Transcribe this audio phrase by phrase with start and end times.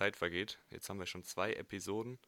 [0.00, 0.58] Zeit vergeht.
[0.70, 2.18] Jetzt haben wir schon zwei Episoden.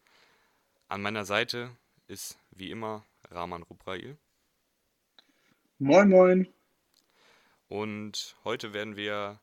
[0.88, 1.74] An meiner Seite
[2.06, 4.18] ist wie immer Rahman Ruprail.
[5.78, 6.48] Moin, moin.
[7.68, 9.40] Und heute werden wir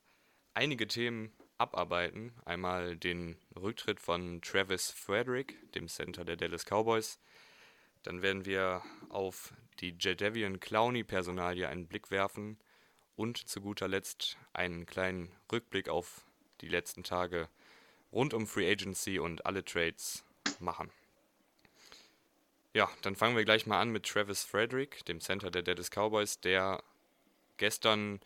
[0.53, 2.31] einige Themen abarbeiten.
[2.45, 7.19] Einmal den Rücktritt von Travis Frederick, dem Center der Dallas Cowboys.
[8.03, 12.59] Dann werden wir auf die Jadavian Clowney-Personalie einen Blick werfen
[13.15, 16.27] und zu guter Letzt einen kleinen Rückblick auf
[16.61, 17.49] die letzten Tage
[18.11, 20.23] rund um Free Agency und alle Trades
[20.59, 20.91] machen.
[22.73, 26.39] Ja, dann fangen wir gleich mal an mit Travis Frederick, dem Center der Dallas Cowboys,
[26.39, 26.83] der
[27.57, 28.19] gestern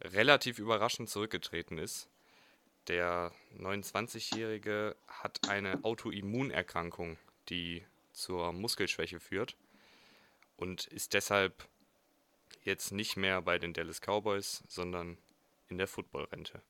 [0.00, 2.08] relativ überraschend zurückgetreten ist.
[2.88, 9.56] Der 29-Jährige hat eine Autoimmunerkrankung, die zur Muskelschwäche führt
[10.56, 11.68] und ist deshalb
[12.64, 15.18] jetzt nicht mehr bei den Dallas Cowboys, sondern
[15.68, 16.62] in der Footballrente.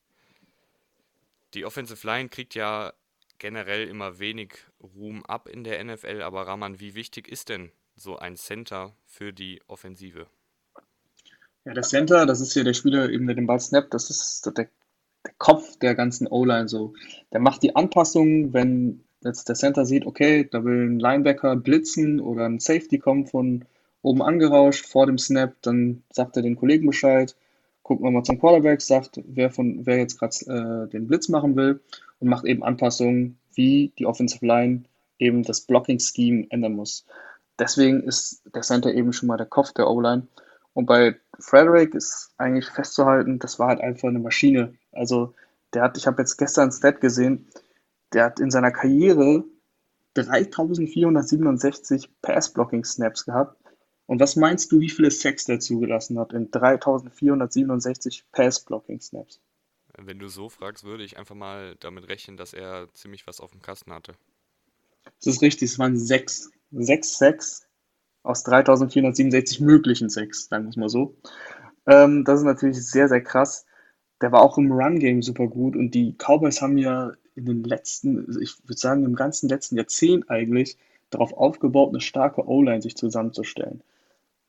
[1.54, 2.92] Die Offensive Line kriegt ja
[3.38, 8.16] generell immer wenig Ruhm ab in der NFL, aber Rahman, wie wichtig ist denn so
[8.16, 10.26] ein Center für die Offensive?
[11.64, 14.46] Ja, der Center, das ist ja der Spieler, eben der den Ball snappt, das ist
[14.46, 14.68] der, der
[15.38, 16.94] Kopf der ganzen O-Line so.
[17.32, 22.20] Der macht die Anpassungen, wenn jetzt der Center sieht, okay, da will ein Linebacker blitzen
[22.20, 23.64] oder ein Safety kommen von
[24.02, 27.36] oben angerauscht vor dem Snap, dann sagt er den Kollegen Bescheid,
[27.92, 31.80] guckt nochmal zum Quarterback, sagt, wer, von, wer jetzt gerade äh, den Blitz machen will
[32.20, 34.84] und macht eben Anpassungen, wie die Offensive Line
[35.18, 37.04] eben das Blocking-Scheme ändern muss.
[37.58, 40.26] Deswegen ist der Center eben schon mal der Kopf der O-Line.
[40.72, 44.72] Und bei Frederick ist eigentlich festzuhalten, das war halt einfach eine Maschine.
[44.90, 45.34] Also
[45.74, 47.46] der hat, ich habe jetzt gestern ein Stat gesehen,
[48.14, 49.44] der hat in seiner Karriere
[50.14, 53.61] 3467 Pass-Blocking-Snaps gehabt
[54.12, 59.40] und was meinst du, wie viele Sacks der zugelassen hat in 3467 Pass-Blocking-Snaps?
[59.96, 63.52] Wenn du so fragst, würde ich einfach mal damit rechnen, dass er ziemlich was auf
[63.52, 64.12] dem Kasten hatte.
[65.24, 66.50] Das ist richtig, es waren sechs.
[66.72, 67.66] Sechs Sacks
[68.22, 71.16] aus 3467 möglichen Sacks, sagen wir es mal so.
[71.86, 73.64] Ähm, das ist natürlich sehr, sehr krass.
[74.20, 78.38] Der war auch im Run-Game super gut und die Cowboys haben ja in den letzten,
[78.42, 80.76] ich würde sagen, im ganzen letzten Jahrzehnt eigentlich
[81.08, 83.82] darauf aufgebaut, eine starke O-Line sich zusammenzustellen.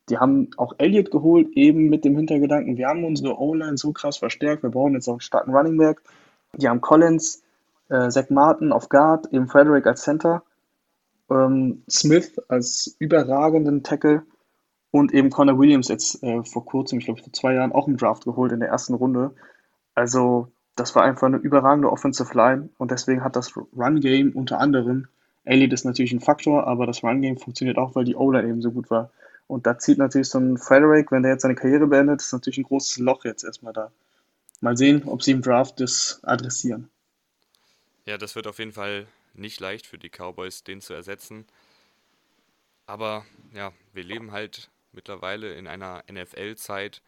[0.10, 4.18] Die haben auch Elliott geholt, eben mit dem Hintergedanken, wir haben unsere O-Line so krass
[4.18, 6.02] verstärkt, wir brauchen jetzt auch einen starken Running Back.
[6.58, 7.42] Die haben Collins,
[7.90, 10.44] äh, Zach Martin auf Guard, eben Frederick als Center,
[11.30, 14.24] ähm, Smith als überragenden Tackle
[14.92, 17.98] und eben Connor Williams jetzt äh, vor kurzem, ich glaube vor zwei Jahren, auch im
[17.98, 19.32] Draft geholt in der ersten Runde.
[19.96, 25.08] Also das war einfach eine überragende Offensive Line und deswegen hat das Run-Game unter anderem,
[25.46, 28.72] Elliott ist natürlich ein Faktor, aber das Run-Game funktioniert auch, weil die O-Line eben so
[28.72, 29.12] gut war.
[29.48, 32.60] Und da zieht natürlich so ein Frederick, wenn der jetzt seine Karriere beendet, ist natürlich
[32.60, 33.92] ein großes Loch jetzt erstmal da.
[34.62, 36.90] Mal sehen, ob sie im Draft das adressieren.
[38.06, 41.46] Ja, das wird auf jeden Fall nicht leicht für die Cowboys, den zu ersetzen.
[42.86, 47.02] Aber ja, wir leben halt mittlerweile in einer NFL-Zeit,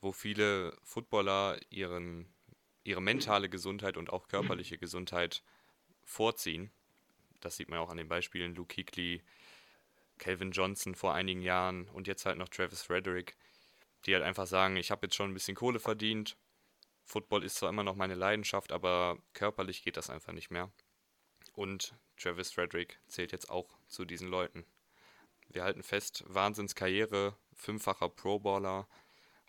[0.00, 2.26] wo viele Footballer ihren,
[2.84, 5.42] ihre mentale Gesundheit und auch körperliche Gesundheit
[6.04, 6.70] vorziehen.
[7.40, 9.22] Das sieht man auch an den Beispielen Luke Kuechly,
[10.22, 13.36] Calvin Johnson vor einigen Jahren und jetzt halt noch Travis Frederick,
[14.06, 16.36] die halt einfach sagen, ich habe jetzt schon ein bisschen Kohle verdient.
[17.04, 20.70] Football ist zwar immer noch meine Leidenschaft, aber körperlich geht das einfach nicht mehr.
[21.54, 24.64] Und Travis Frederick zählt jetzt auch zu diesen Leuten.
[25.48, 28.86] Wir halten fest, Wahnsinnskarriere, fünffacher Pro-Baller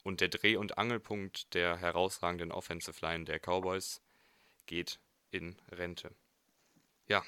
[0.03, 4.01] und der Dreh- und Angelpunkt der herausragenden Offensive Line der Cowboys
[4.65, 6.15] geht in Rente.
[7.07, 7.23] Ja,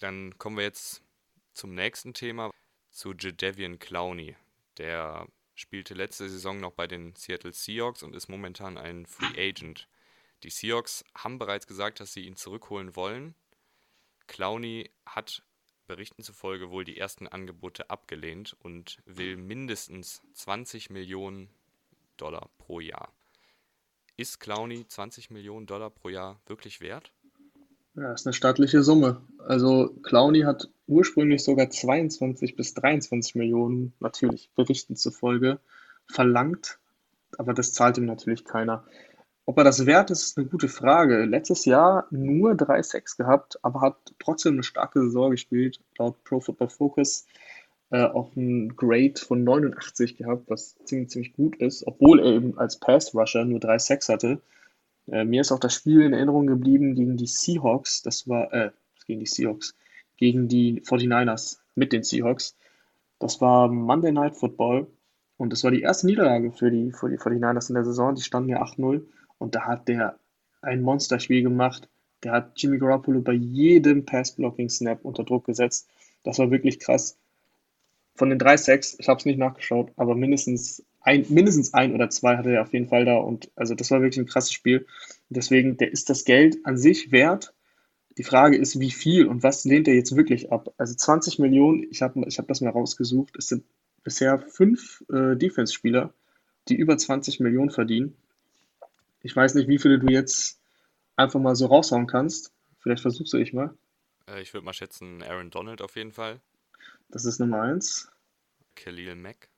[0.00, 1.00] dann kommen wir jetzt
[1.54, 2.50] zum nächsten Thema
[2.98, 4.34] zu Jadavian Clowney.
[4.76, 9.88] Der spielte letzte Saison noch bei den Seattle Seahawks und ist momentan ein Free Agent.
[10.42, 13.36] Die Seahawks haben bereits gesagt, dass sie ihn zurückholen wollen.
[14.26, 15.44] Clowney hat
[15.86, 21.48] Berichten zufolge wohl die ersten Angebote abgelehnt und will mindestens 20 Millionen
[22.16, 23.14] Dollar pro Jahr.
[24.16, 27.12] Ist Clowney 20 Millionen Dollar pro Jahr wirklich wert?
[27.98, 29.22] Ja, ist eine stattliche Summe.
[29.44, 35.58] Also Clowney hat ursprünglich sogar 22 bis 23 Millionen, natürlich Berichten zufolge,
[36.06, 36.78] verlangt,
[37.38, 38.84] aber das zahlt ihm natürlich keiner.
[39.46, 41.24] Ob er das wert ist, ist eine gute Frage.
[41.24, 46.38] Letztes Jahr nur drei Sacks gehabt, aber hat trotzdem eine starke Saison gespielt, laut Pro
[46.40, 47.26] Football Focus.
[47.90, 52.58] Äh, auch ein Grade von 89 gehabt, was ziemlich, ziemlich gut ist, obwohl er eben
[52.58, 54.40] als Pass-Rusher nur drei Sacks hatte.
[55.10, 58.02] Äh, mir ist auch das Spiel in Erinnerung geblieben gegen die Seahawks.
[58.02, 58.70] Das war, äh,
[59.06, 59.74] gegen die Seahawks,
[60.16, 62.56] gegen die 49ers mit den Seahawks.
[63.18, 64.86] Das war Monday Night Football
[65.36, 68.14] und das war die erste Niederlage für die, für die 49ers in der Saison.
[68.14, 69.04] Die standen ja 8-0
[69.38, 70.18] und da hat der
[70.62, 71.88] ein Monsterspiel gemacht.
[72.24, 75.88] Der hat Jimmy Garoppolo bei jedem Pass-Blocking-Snap unter Druck gesetzt.
[76.24, 77.16] Das war wirklich krass.
[78.16, 82.10] Von den drei Sacks, ich habe es nicht nachgeschaut, aber mindestens ein, mindestens ein oder
[82.10, 83.16] zwei hatte er auf jeden Fall da.
[83.16, 84.86] Und also das war wirklich ein krasses Spiel.
[85.28, 87.54] Deswegen, der ist das Geld an sich wert.
[88.16, 90.74] Die Frage ist, wie viel und was lehnt er jetzt wirklich ab?
[90.76, 93.64] Also 20 Millionen, ich habe ich hab das mal rausgesucht, es sind
[94.02, 96.12] bisher fünf äh, Defense-Spieler,
[96.68, 98.16] die über 20 Millionen verdienen.
[99.22, 100.60] Ich weiß nicht, wie viele du jetzt
[101.14, 102.52] einfach mal so raushauen kannst.
[102.80, 103.74] Vielleicht versuchst du ich mal.
[104.28, 106.40] Äh, ich würde mal schätzen, Aaron Donald auf jeden Fall.
[107.10, 108.10] Das ist Nummer eins.
[108.74, 109.48] Khalil Mack.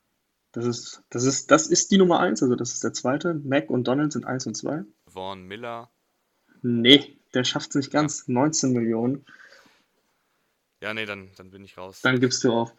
[0.53, 3.35] Das ist, das ist, das ist die Nummer eins, also das ist der zweite.
[3.35, 4.83] Mac und Donald sind eins und zwei.
[5.07, 5.91] Vaughn Miller.
[6.63, 8.27] Nee, der schafft es nicht ganz.
[8.27, 9.25] 19 Millionen.
[10.83, 12.01] Ja, nee, dann, dann bin ich raus.
[12.03, 12.75] Dann gibst du auf.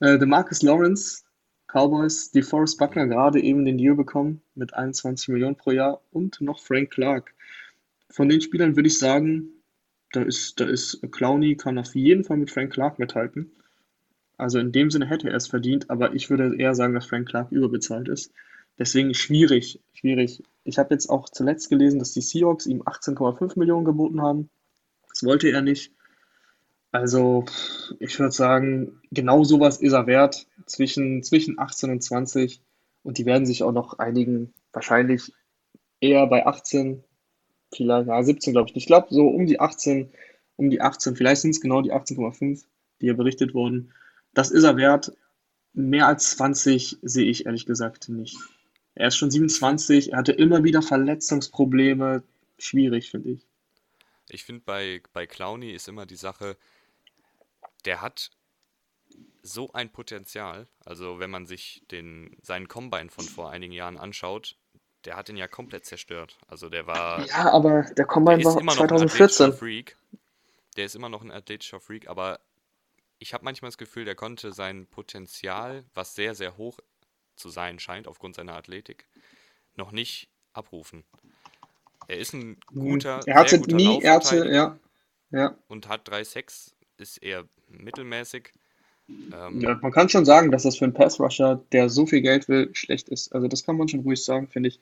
[0.00, 1.24] Äh, Marcus Lawrence,
[1.66, 6.40] Cowboys, die Forrest Buckner gerade eben den Deal bekommen mit 21 Millionen pro Jahr und
[6.40, 7.34] noch Frank Clark.
[8.08, 9.62] Von den Spielern würde ich sagen,
[10.12, 13.52] da ist, da ist Clowney kann auf jeden Fall mit Frank Clark mithalten.
[14.40, 17.28] Also in dem Sinne hätte er es verdient, aber ich würde eher sagen, dass Frank
[17.28, 18.32] Clark überbezahlt ist.
[18.78, 20.42] Deswegen schwierig, schwierig.
[20.64, 24.48] Ich habe jetzt auch zuletzt gelesen, dass die Seahawks ihm 18,5 Millionen geboten haben.
[25.10, 25.92] Das wollte er nicht.
[26.90, 27.44] Also,
[27.98, 30.46] ich würde sagen, genau sowas ist er wert.
[30.64, 32.62] Zwischen, zwischen 18 und 20.
[33.02, 34.54] Und die werden sich auch noch einigen.
[34.72, 35.32] Wahrscheinlich
[36.00, 37.04] eher bei 18,
[37.74, 38.84] vielleicht, ja, 17 glaube ich nicht.
[38.84, 40.10] Ich glaube, so um die 18,
[40.56, 42.64] um die 18, vielleicht sind es genau die 18,5,
[43.02, 43.92] die ja berichtet wurden.
[44.34, 45.12] Das ist er wert.
[45.72, 48.36] Mehr als 20 sehe ich ehrlich gesagt nicht.
[48.94, 52.22] Er ist schon 27, er hatte immer wieder Verletzungsprobleme.
[52.58, 53.46] Schwierig, finde ich.
[54.28, 56.56] Ich finde, bei, bei Clowny ist immer die Sache,
[57.84, 58.30] der hat
[59.42, 60.66] so ein Potenzial.
[60.84, 64.56] Also, wenn man sich den, seinen Combine von vor einigen Jahren anschaut,
[65.04, 66.36] der hat ihn ja komplett zerstört.
[66.46, 67.26] Also, der war.
[67.26, 69.52] Ja, aber der Combine war immer 2014.
[69.52, 69.96] Freak.
[70.76, 72.40] Der ist immer noch ein athletischer Freak, aber
[73.20, 76.80] ich habe manchmal das Gefühl, der konnte sein Potenzial, was sehr, sehr hoch
[77.36, 79.06] zu sein scheint, aufgrund seiner Athletik,
[79.76, 81.04] noch nicht abrufen.
[82.08, 84.78] Er ist ein hm, guter, er hatte guter nie, er hatte, ja,
[85.30, 85.54] ja.
[85.68, 88.52] Und hat 3 Sex, ist eher mittelmäßig.
[89.08, 92.48] Ähm, ja, man kann schon sagen, dass das für einen Pass-Rusher, der so viel Geld
[92.48, 93.32] will, schlecht ist.
[93.34, 94.80] Also das kann man schon ruhig sagen, finde ich.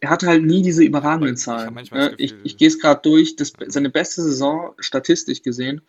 [0.00, 1.76] Er hatte halt nie diese überragenden Zahlen.
[1.78, 2.14] Ich, ne?
[2.18, 3.36] ich, ich gehe es gerade durch.
[3.36, 5.82] Das, seine beste Saison, statistisch gesehen,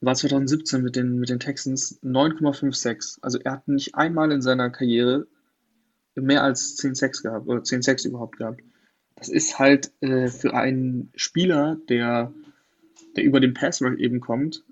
[0.00, 3.18] war 2017 mit den, mit den Texans 9,56.
[3.20, 5.26] Also er hat nicht einmal in seiner Karriere
[6.14, 8.60] mehr als 10 Sex gehabt oder 10 Sex überhaupt gehabt.
[9.16, 12.32] Das ist halt äh, für einen Spieler, der,
[13.16, 14.64] der über den Pass eben kommt,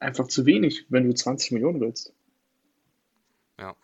[0.00, 2.12] einfach zu wenig, wenn du 20 Millionen willst.
[3.58, 3.76] Ja.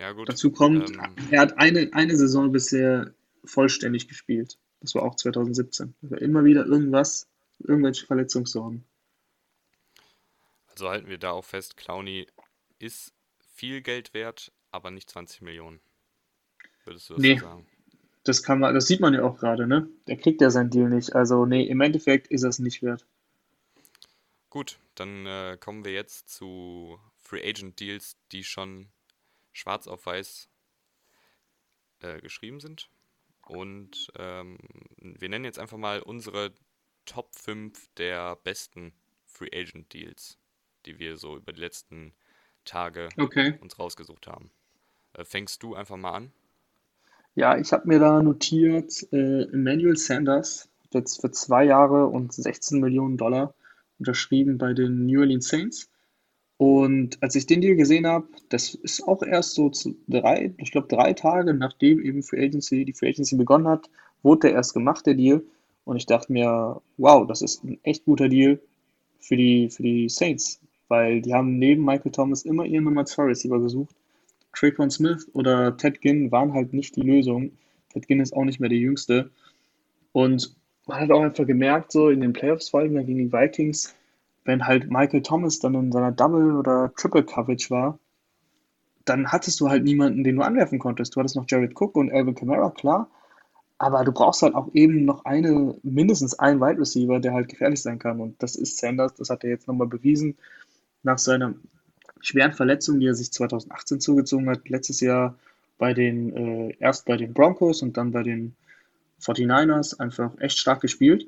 [0.00, 0.28] Ja, gut.
[0.28, 3.14] Dazu kommt, ähm, er hat eine, eine Saison bisher
[3.44, 4.58] vollständig gespielt.
[4.80, 5.94] Das war auch 2017.
[6.02, 7.28] Also immer wieder irgendwas,
[7.60, 8.84] irgendwelche Verletzungssorgen.
[10.72, 12.26] Also halten wir da auch fest, Clowny
[12.78, 13.14] ist
[13.54, 15.80] viel Geld wert, aber nicht 20 Millionen.
[16.84, 17.66] Würdest du das nee, so sagen?
[18.24, 19.88] Das kann man, das sieht man ja auch gerade, ne?
[20.06, 21.14] Der kriegt ja sein Deal nicht.
[21.14, 23.06] Also, nee, im Endeffekt ist es nicht wert.
[24.48, 28.88] Gut, dann äh, kommen wir jetzt zu Free Agent Deals, die schon
[29.52, 30.48] schwarz auf weiß
[32.00, 32.88] äh, geschrieben sind.
[33.46, 34.58] Und ähm,
[34.96, 36.54] wir nennen jetzt einfach mal unsere
[37.04, 38.94] Top 5 der besten
[39.26, 40.38] Free Agent Deals
[40.86, 42.12] die wir so über die letzten
[42.64, 43.54] Tage okay.
[43.60, 44.50] uns rausgesucht haben.
[45.14, 46.32] Äh, fängst du einfach mal an?
[47.34, 52.78] Ja, ich habe mir da notiert, äh, Emmanuel Sanders jetzt für zwei Jahre und 16
[52.78, 53.54] Millionen Dollar
[53.98, 55.88] unterschrieben bei den New Orleans Saints.
[56.58, 59.70] Und als ich den Deal gesehen habe, das ist auch erst so
[60.06, 63.90] drei, ich glaube drei Tage nachdem eben Free Agency, die Free Agency begonnen hat,
[64.22, 65.42] wurde der erst gemacht, der Deal.
[65.84, 68.60] Und ich dachte mir, wow, das ist ein echt guter Deal
[69.18, 73.24] für die, für die Saints weil die haben neben Michael Thomas immer ihren Nummer 2
[73.24, 73.94] Receiver gesucht.
[74.54, 77.52] Traquan Smith oder Ted Ginn waren halt nicht die Lösung.
[77.92, 79.30] Ted Ginn ist auch nicht mehr der Jüngste.
[80.12, 80.54] Und
[80.86, 83.94] man hat auch einfach gemerkt, so in den Playoffs vor allem gegen die Vikings,
[84.44, 87.98] wenn halt Michael Thomas dann in seiner Double- oder Triple-Coverage war,
[89.04, 91.14] dann hattest du halt niemanden, den du anwerfen konntest.
[91.14, 93.08] Du hattest noch Jared Cook und Alvin Kamara, klar.
[93.78, 97.82] Aber du brauchst halt auch eben noch eine, mindestens einen Wide Receiver, der halt gefährlich
[97.82, 98.20] sein kann.
[98.20, 100.36] Und das ist Sanders, das hat er jetzt nochmal bewiesen
[101.02, 101.54] nach seiner
[102.20, 105.38] schweren Verletzung, die er sich 2018 zugezogen hat, letztes Jahr
[105.78, 108.54] bei den, äh, erst bei den Broncos und dann bei den
[109.20, 111.26] 49ers einfach echt stark gespielt.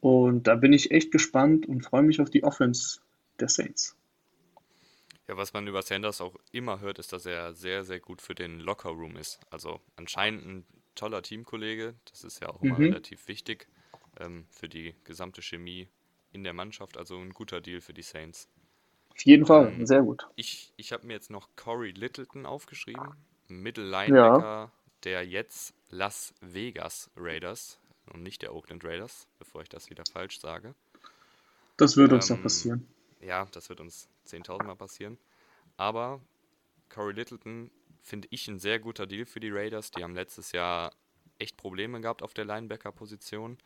[0.00, 3.00] Und da bin ich echt gespannt und freue mich auf die Offense
[3.38, 3.96] der Saints.
[5.28, 8.34] Ja, was man über Sanders auch immer hört, ist, dass er sehr, sehr gut für
[8.34, 9.38] den Locker Room ist.
[9.50, 10.64] Also anscheinend ein
[10.94, 12.86] toller Teamkollege, das ist ja auch immer mhm.
[12.86, 13.68] relativ wichtig.
[14.18, 15.88] ähm, für die gesamte Chemie
[16.32, 16.96] in der Mannschaft.
[16.96, 18.48] Also ein guter Deal für die Saints.
[19.10, 20.26] Auf jeden Fall, ähm, sehr gut.
[20.36, 23.14] Ich, ich habe mir jetzt noch Corey Littleton aufgeschrieben,
[23.48, 24.72] Middle Linebacker ja.
[25.04, 27.78] der jetzt Las Vegas Raiders
[28.12, 30.74] und nicht der Oakland Raiders, bevor ich das wieder falsch sage.
[31.76, 32.86] Das wird uns noch ähm, passieren.
[33.20, 35.18] Ja, das wird uns 10.000 Mal passieren.
[35.76, 36.20] Aber
[36.88, 37.70] Corey Littleton
[38.02, 39.90] finde ich ein sehr guter Deal für die Raiders.
[39.90, 40.92] Die haben letztes Jahr
[41.38, 43.58] echt Probleme gehabt auf der Linebacker-Position.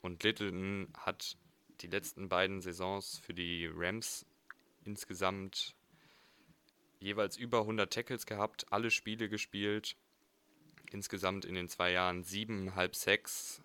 [0.00, 1.36] Und Littleton hat
[1.80, 4.26] die letzten beiden Saisons für die Rams
[4.84, 5.74] insgesamt
[7.00, 9.96] jeweils über 100 Tackles gehabt, alle Spiele gespielt.
[10.92, 13.62] Insgesamt in den zwei Jahren 7,5 Sacks,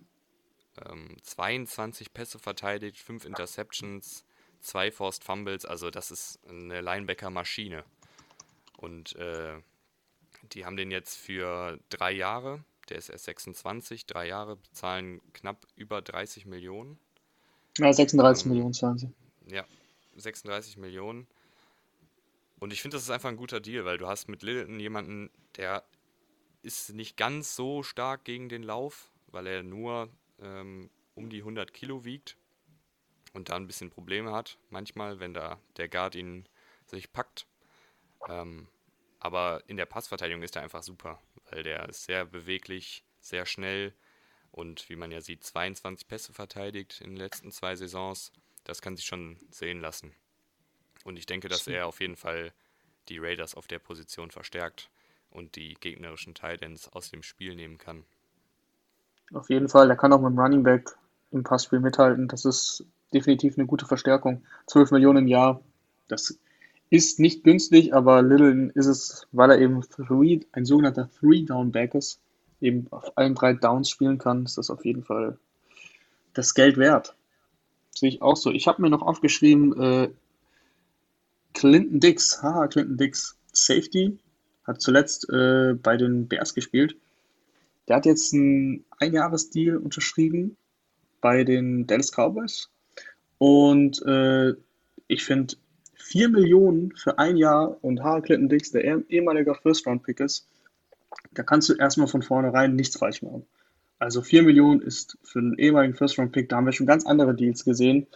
[0.85, 4.25] ähm, 22 Pässe verteidigt, 5 Interceptions,
[4.61, 5.65] 2 Forced Fumbles.
[5.65, 7.83] Also das ist eine Linebacker-Maschine.
[8.77, 9.59] Und äh,
[10.53, 15.65] die haben den jetzt für drei Jahre, der ist erst 26, drei Jahre, bezahlen knapp
[15.75, 16.99] über 30 Millionen.
[17.79, 19.11] Ja, 36 ähm, Millionen zahlen sie.
[19.47, 19.65] Ja,
[20.15, 21.27] 36 Millionen.
[22.59, 25.29] Und ich finde, das ist einfach ein guter Deal, weil du hast mit Littleton jemanden,
[25.57, 25.83] der
[26.61, 31.73] ist nicht ganz so stark gegen den Lauf, weil er nur ähm, um die 100
[31.73, 32.37] Kilo wiegt
[33.33, 36.47] und da ein bisschen Probleme hat, manchmal, wenn da der Guard ihn
[36.85, 37.45] sich packt.
[38.27, 38.67] Ähm,
[39.19, 43.93] aber in der Passverteidigung ist er einfach super, weil der ist sehr beweglich, sehr schnell
[44.51, 48.31] und wie man ja sieht, 22 Pässe verteidigt in den letzten zwei Saisons.
[48.65, 50.11] Das kann sich schon sehen lassen.
[51.05, 52.51] Und ich denke, dass er auf jeden Fall
[53.07, 54.89] die Raiders auf der Position verstärkt
[55.29, 58.03] und die gegnerischen Titans aus dem Spiel nehmen kann.
[59.33, 60.97] Auf jeden Fall, der kann auch mit dem Running Back
[61.31, 62.27] im Passspiel mithalten.
[62.27, 64.43] Das ist definitiv eine gute Verstärkung.
[64.67, 65.61] 12 Millionen im Jahr,
[66.07, 66.39] das
[66.89, 72.19] ist nicht günstig, aber Littleton ist es, weil er eben three, ein sogenannter Three-Down-Back ist,
[72.61, 75.37] eben auf allen drei Downs spielen kann, ist das auf jeden Fall
[76.33, 77.15] das Geld wert.
[77.95, 78.51] Sehe ich auch so.
[78.51, 80.09] Ich habe mir noch aufgeschrieben, äh,
[81.53, 84.19] Clinton Dix, haha, Clinton Dix, Safety,
[84.65, 86.97] hat zuletzt äh, bei den Bears gespielt.
[87.87, 90.57] Der hat jetzt einen Einjahresdeal unterschrieben
[91.21, 92.69] bei den Dallas Cowboys.
[93.37, 94.53] Und äh,
[95.07, 95.55] ich finde,
[95.95, 98.21] 4 Millionen für ein Jahr und H.
[98.21, 100.47] Clinton Dix, der ehemaliger First-Round-Pick ist,
[101.31, 103.45] da kannst du erstmal von vornherein nichts falsch machen.
[103.99, 107.63] Also 4 Millionen ist für einen ehemaligen First-Round-Pick, da haben wir schon ganz andere Deals
[107.63, 108.07] gesehen,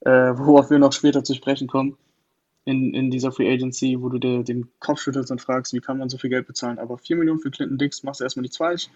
[0.00, 1.96] äh, worauf wir noch später zu sprechen kommen
[2.64, 5.98] in, in dieser Free Agency, wo du dir den Kopf schüttelst und fragst, wie kann
[5.98, 6.78] man so viel Geld bezahlen.
[6.78, 8.88] Aber 4 Millionen für Clinton Dix machst du erstmal nichts falsch.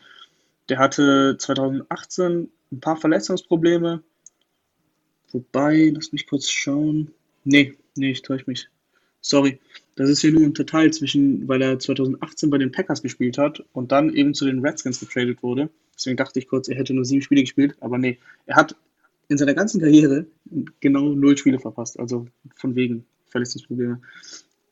[0.68, 4.02] Der hatte 2018 ein paar Verletzungsprobleme.
[5.32, 7.12] Wobei, lass mich kurz schauen.
[7.44, 8.68] Nee, Nee, ich täusche mich.
[9.20, 9.58] Sorry.
[9.96, 13.64] Das ist hier nur ein Detail zwischen, weil er 2018 bei den Packers gespielt hat
[13.72, 15.70] und dann eben zu den Redskins getradet wurde.
[15.96, 18.18] Deswegen dachte ich kurz, er hätte nur sieben Spiele gespielt, aber nee.
[18.46, 18.76] Er hat
[19.28, 20.26] in seiner ganzen Karriere
[20.80, 21.98] genau null Spiele verpasst.
[21.98, 24.00] Also von wegen Verletzungsprobleme.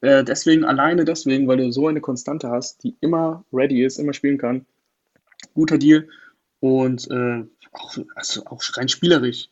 [0.01, 4.13] Äh, deswegen, alleine deswegen, weil du so eine Konstante hast, die immer ready ist, immer
[4.13, 4.67] spielen kann.
[5.55, 6.09] Guter Deal.
[6.61, 9.49] Und äh, auch, also auch rein spielerisch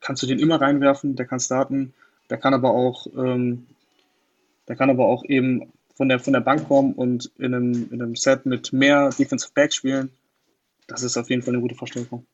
[0.00, 1.92] kannst du den immer reinwerfen, der kann starten.
[2.30, 3.66] Der kann aber auch, ähm,
[4.68, 8.00] der kann aber auch eben von der, von der Bank kommen und in einem, in
[8.00, 10.10] einem Set mit mehr Defensive Back spielen.
[10.90, 12.26] Das ist auf jeden Fall eine gute Verstärkung.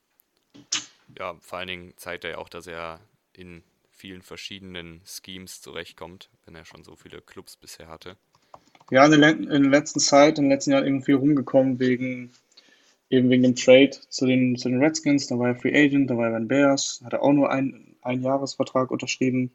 [1.18, 3.00] Ja, vor allen Dingen zeigt er ja auch, dass er
[3.32, 8.16] in vielen verschiedenen Schemes zurechtkommt, wenn er schon so viele Clubs bisher hatte.
[8.90, 12.30] Ja, in der, in der letzten Zeit, in den letzten Jahren eben viel rumgekommen wegen
[13.10, 15.26] eben wegen dem Trade zu den, zu den Redskins.
[15.26, 17.50] Da war er Free Agent, da war er bei den Bears, hat er auch nur
[17.50, 19.52] einen, einen Jahresvertrag unterschrieben.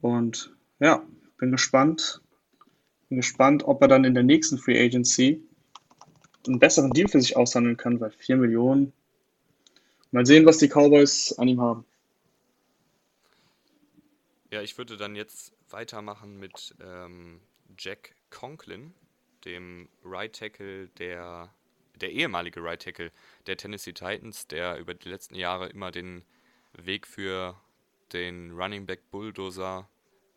[0.00, 1.02] Und ja,
[1.38, 2.20] bin gespannt.
[3.08, 5.42] Bin gespannt, ob er dann in der nächsten Free Agency
[6.46, 8.92] einen besseren Deal für sich aushandeln kann, weil 4 Millionen.
[10.10, 11.84] Mal sehen, was die Cowboys an ihm haben.
[14.50, 17.40] Ja, ich würde dann jetzt weitermachen mit ähm,
[17.78, 18.92] Jack Conklin,
[19.46, 21.52] dem Right Tackle der,
[22.00, 23.10] der ehemalige Right Tackle
[23.46, 26.22] der Tennessee Titans, der über die letzten Jahre immer den
[26.74, 27.56] Weg für
[28.12, 29.88] den Running Back Bulldozer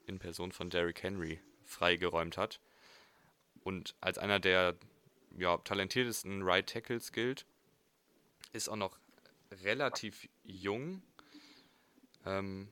[0.07, 2.62] in Person von Derrick Henry freigeräumt hat.
[3.63, 4.75] Und als einer der
[5.38, 7.46] ja, talentiertesten Right Tackles gilt,
[8.54, 8.98] ist auch noch
[9.63, 11.01] relativ jung.
[12.25, 12.70] Ähm,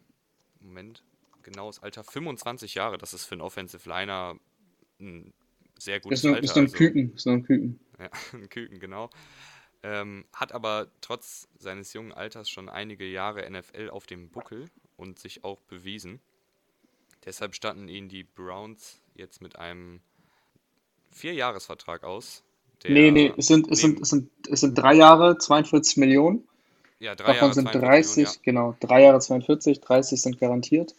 [0.60, 1.04] Moment,
[1.44, 2.98] genaues Alter, 25 Jahre.
[2.98, 4.40] Das ist für einen Offensive Liner
[5.00, 5.34] ein
[5.78, 6.44] sehr gutes ist noch, Alter.
[6.44, 7.80] Ist noch ein also, Küken, ist noch ein Küken.
[8.00, 9.10] Ja, ein Küken, genau.
[9.84, 15.20] Ähm, hat aber trotz seines jungen Alters schon einige Jahre NFL auf dem Buckel und
[15.20, 16.22] sich auch bewiesen.
[17.26, 20.02] Deshalb standen ihnen die Browns jetzt mit einem
[21.12, 22.44] Vierjahresvertrag aus.
[22.86, 26.48] Nee, nee, es sind, es, sind, es, sind, es sind drei Jahre, 42 Millionen.
[27.00, 28.26] Ja, drei Davon Jahre sind 42 Millionen, ja.
[28.26, 30.96] 30, genau, drei Jahre 42, 30 sind garantiert.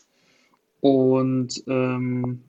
[0.81, 2.43] Und ähm,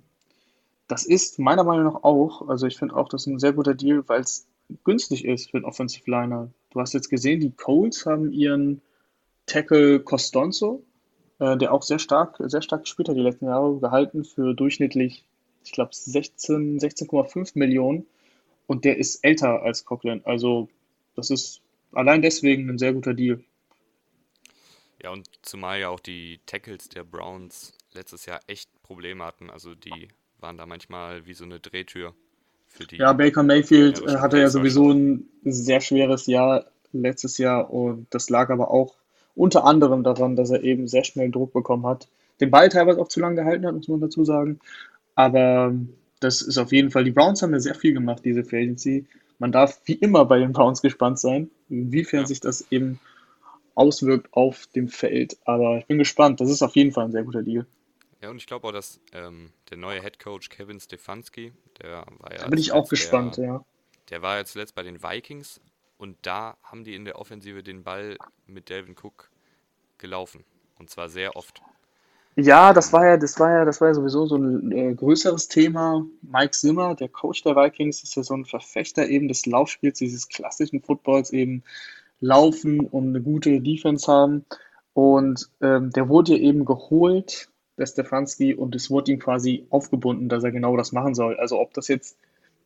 [0.88, 3.74] das ist meiner Meinung nach auch, also ich finde auch, das ist ein sehr guter
[3.74, 4.46] Deal, weil es
[4.84, 6.50] günstig ist für einen Offensive Liner.
[6.72, 8.82] Du hast jetzt gesehen, die Colts haben ihren
[9.46, 10.84] Tackle Costonzo,
[11.40, 15.24] äh, der auch sehr stark, sehr stark gespielt hat die letzten Jahre, gehalten für durchschnittlich,
[15.64, 18.06] ich glaube, 16, 16,5 Millionen.
[18.68, 20.22] Und der ist älter als Coughlin.
[20.26, 20.70] Also
[21.16, 23.44] das ist allein deswegen ein sehr guter Deal.
[25.02, 29.50] Ja, und zumal ja auch die Tackles der Browns letztes Jahr echt Probleme hatten.
[29.50, 32.14] Also die waren da manchmal wie so eine Drehtür
[32.68, 37.38] für die Ja, Baker Mayfield äh, gegnerischen hatte ja sowieso ein sehr schweres Jahr letztes
[37.38, 38.96] Jahr und das lag aber auch
[39.36, 42.08] unter anderem daran, dass er eben sehr schnell Druck bekommen hat,
[42.40, 44.60] den Ball teilweise auch zu lange gehalten hat, muss man dazu sagen.
[45.14, 45.74] Aber
[46.26, 49.06] das ist auf jeden Fall, die Browns haben ja sehr viel gemacht, diese Free Agency.
[49.40, 52.26] Man darf wie immer bei den Browns gespannt sein, inwiefern Ja.
[52.26, 53.00] sich das eben
[53.76, 55.38] auswirkt auf dem Feld.
[55.46, 57.66] Aber ich bin gespannt, das ist auf jeden Fall ein sehr guter Deal.
[58.22, 62.32] Ja, und ich glaube auch, dass ähm, der neue Head Coach Kevin Stefanski, der war
[62.32, 63.66] ja Da bin ich auch gespannt, der, ja.
[64.10, 65.62] der war ja zuletzt bei den Vikings
[65.98, 68.18] und da haben die in der Offensive den Ball
[68.48, 69.30] mit Delvin Cook
[69.98, 70.44] gelaufen.
[70.80, 71.62] Und zwar sehr oft.
[72.38, 75.48] Ja, das war ja, das war ja, das war ja sowieso so ein äh, größeres
[75.48, 76.06] Thema.
[76.22, 80.28] Mike Zimmer, der Coach der Vikings, ist ja so ein Verfechter eben des Laufspiels, dieses
[80.28, 81.64] klassischen Footballs eben
[82.20, 84.46] laufen und eine gute Defense haben.
[84.94, 90.28] Und ähm, der wurde ja eben geholt, der Stefanski, und es wurde ihm quasi aufgebunden,
[90.30, 91.38] dass er genau das machen soll.
[91.38, 92.18] Also ob das jetzt,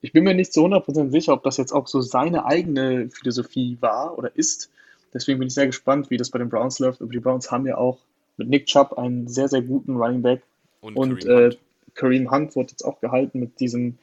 [0.01, 3.77] ich bin mir nicht zu 100% sicher, ob das jetzt auch so seine eigene Philosophie
[3.81, 4.71] war oder ist.
[5.13, 7.01] Deswegen bin ich sehr gespannt, wie das bei den Browns läuft.
[7.01, 7.99] Aber die Browns haben ja auch
[8.39, 10.41] mit Nick Chubb einen sehr, sehr guten Running Back.
[10.81, 11.59] und Und Kareem äh, Hunt.
[11.93, 13.99] Kareem Hunt wurde jetzt auch gehalten mit diesem,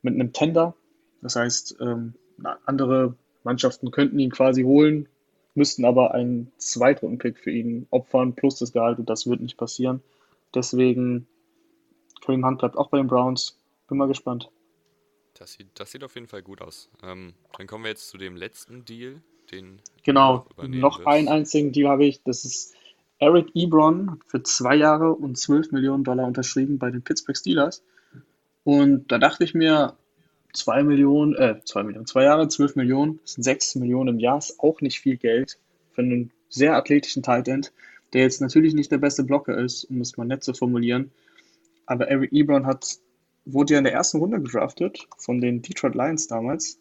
[0.00, 0.74] mit einem Tender.
[1.20, 2.14] Das heißt, ähm,
[2.64, 3.14] andere
[3.44, 5.08] Mannschaften könnten ihn quasi holen,
[5.54, 10.00] müssten aber einen Zweitrunden-Pick für ihn opfern, plus das Gehalt, und das wird nicht passieren.
[10.54, 11.26] Deswegen,
[12.24, 13.58] Kareem Hunt bleibt auch bei den Browns.
[13.88, 14.48] Bin mal gespannt.
[15.34, 16.88] Das sieht, das sieht auf jeden Fall gut aus.
[17.02, 21.72] Ähm, dann kommen wir jetzt zu dem letzten Deal, den Genau, noch noch einen einzigen
[21.72, 22.22] Deal habe ich.
[22.22, 22.76] Das ist
[23.22, 27.84] Eric Ebron hat für zwei Jahre und 12 Millionen Dollar unterschrieben bei den Pittsburgh Steelers.
[28.64, 29.96] Und da dachte ich mir,
[30.52, 34.38] zwei Millionen, äh, zwei Millionen, zwei Jahre, 12 Millionen, das sind 6 Millionen im Jahr,
[34.38, 35.60] ist auch nicht viel Geld
[35.92, 37.72] für einen sehr athletischen Tight End,
[38.12, 41.12] der jetzt natürlich nicht der beste Blocker ist, um es mal nett zu formulieren.
[41.86, 42.98] Aber Eric Ebron hat,
[43.44, 46.80] wurde ja in der ersten Runde gedraftet von den Detroit Lions damals,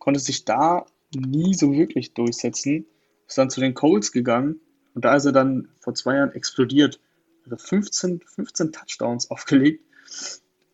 [0.00, 2.86] konnte sich da nie so wirklich durchsetzen,
[3.28, 4.60] ist dann zu den Colts gegangen
[4.96, 6.98] und da ist er dann vor zwei Jahren explodiert.
[7.44, 9.84] Also 15, 15 Touchdowns aufgelegt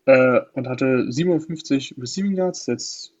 [0.05, 3.13] äh, und hatte 57 Receiving Yards, jetzt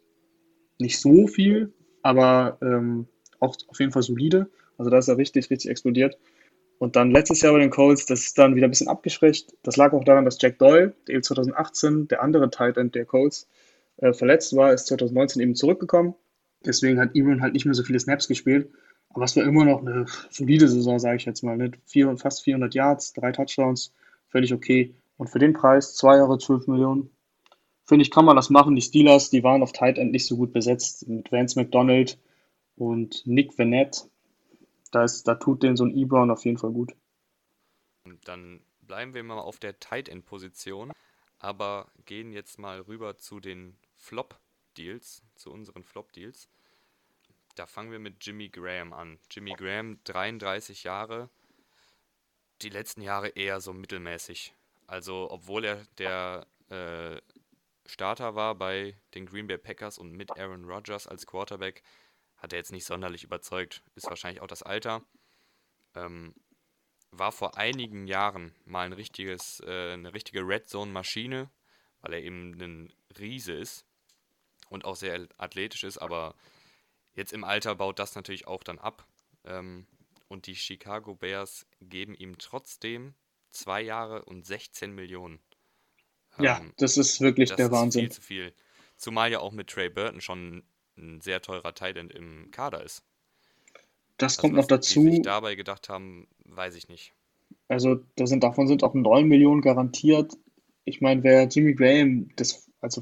[0.79, 3.07] nicht so viel, aber ähm,
[3.41, 4.49] auch auf jeden Fall solide.
[4.77, 6.17] Also da ist er richtig, richtig explodiert.
[6.79, 9.53] Und dann letztes Jahr bei den Colts, das ist dann wieder ein bisschen abgeschwächt.
[9.61, 13.05] Das lag auch daran, dass Jack Doyle, der eben 2018, der andere Tight End der
[13.05, 13.49] Colts,
[13.97, 16.15] äh, verletzt war, ist 2019 eben zurückgekommen.
[16.65, 18.69] Deswegen hat Ebron halt nicht mehr so viele Snaps gespielt.
[19.13, 21.55] Aber es war immer noch eine solide Saison, sage ich jetzt mal.
[21.55, 21.71] Ne?
[21.85, 23.93] Vier, fast 400 Yards, drei Touchdowns,
[24.27, 24.95] völlig okay.
[25.17, 27.09] Und für den Preis, zwei Jahre, 12 Millionen,
[27.85, 28.75] finde ich, kann man das machen.
[28.75, 31.07] Die Steelers, die waren auf Tight End nicht so gut besetzt.
[31.07, 32.19] Mit Vance McDonald
[32.75, 34.09] und Nick Vanette.
[34.91, 36.93] Da, ist, da tut den so ein Ebron auf jeden Fall gut.
[38.25, 40.91] Dann bleiben wir mal auf der Tight End Position,
[41.39, 44.39] aber gehen jetzt mal rüber zu den Flop
[44.77, 46.49] Deals, zu unseren Flop Deals.
[47.55, 49.19] Da fangen wir mit Jimmy Graham an.
[49.29, 51.29] Jimmy Graham, 33 Jahre,
[52.61, 54.53] die letzten Jahre eher so mittelmäßig.
[54.87, 57.21] Also, obwohl er der äh,
[57.85, 61.83] Starter war bei den Green Bay Packers und mit Aaron Rodgers als Quarterback,
[62.37, 63.83] hat er jetzt nicht sonderlich überzeugt.
[63.95, 65.03] Ist wahrscheinlich auch das Alter.
[65.95, 66.33] Ähm,
[67.11, 71.51] war vor einigen Jahren mal ein richtiges, äh, eine richtige Red Zone Maschine,
[72.01, 73.85] weil er eben ein Riese ist
[74.69, 76.35] und auch sehr athletisch ist, aber
[77.15, 79.07] jetzt im Alter baut das natürlich auch dann ab.
[79.45, 79.87] Ähm,
[80.27, 83.13] und die Chicago Bears geben ihm trotzdem
[83.51, 85.39] zwei Jahre und 16 Millionen.
[86.37, 88.09] Ja, Ähm, das ist wirklich das der ist viel Wahnsinn.
[88.09, 88.53] zu viel.
[88.97, 90.63] Zumal ja auch mit Trey Burton schon
[90.97, 93.03] ein sehr teurer Tight End im Kader ist.
[94.17, 95.21] Das Also kommt noch was die dazu.
[95.21, 97.13] dabei gedacht haben, weiß ich nicht.
[97.67, 100.33] Also sind, davon sind auch 9 Millionen garantiert.
[100.85, 103.01] Ich meine, wer Jimmy Graham, das, also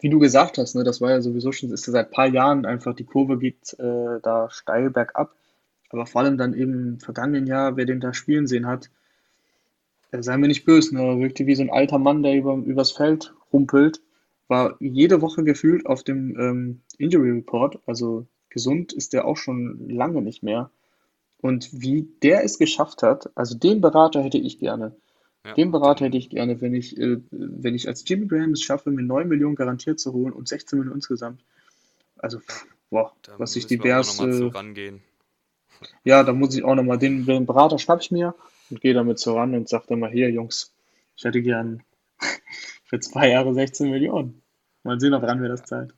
[0.00, 2.26] wie du gesagt hast, ne, das war ja sowieso schon, ist ja seit ein paar
[2.26, 5.34] Jahren einfach, die Kurve geht äh, da steil bergab.
[5.90, 8.90] Aber vor allem dann eben im vergangenen Jahr, wer den da spielen sehen hat,
[10.10, 12.92] äh, seien wir nicht böse, ne, wirkte wie so ein alter Mann, der über, übers
[12.92, 14.00] Feld rumpelt.
[14.48, 19.88] War jede Woche gefühlt auf dem ähm, Injury Report, also gesund ist der auch schon
[19.88, 20.70] lange nicht mehr.
[21.40, 24.94] Und wie der es geschafft hat, also den Berater hätte ich gerne.
[25.44, 28.62] Ja, Den Berater hätte ich gerne, wenn ich, äh, wenn ich als Jimmy Graham es
[28.62, 31.44] schaffe, mir 9 Millionen garantiert zu holen und 16 Millionen insgesamt.
[32.16, 34.50] Also, pff, boah, da was wir nochmal zu äh,
[36.04, 38.34] ja, da muss ich auch nochmal, den, den Berater schnapp ich mir
[38.70, 40.72] und gehe damit so ran und sage dann mal, hier, Jungs,
[41.16, 41.82] ich hätte gern
[42.84, 44.42] für zwei Jahre 16 Millionen.
[44.82, 45.94] Mal sehen, ob ran mir das zahlt.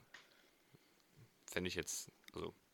[1.47, 2.11] Fände ich jetzt,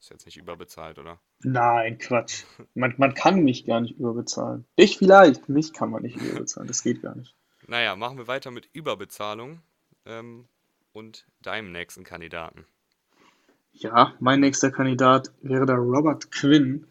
[0.02, 1.20] ist jetzt nicht überbezahlt, oder?
[1.42, 2.42] Nein, Quatsch.
[2.74, 4.64] Man, man kann mich gar nicht überbezahlen.
[4.74, 6.66] Ich vielleicht, mich kann man nicht überbezahlen.
[6.66, 7.34] Das geht gar nicht.
[7.68, 9.60] Naja, machen wir weiter mit Überbezahlung
[10.04, 10.46] ähm,
[10.92, 12.66] und deinem nächsten Kandidaten.
[13.72, 16.88] Ja, mein nächster Kandidat wäre der Robert Quinn.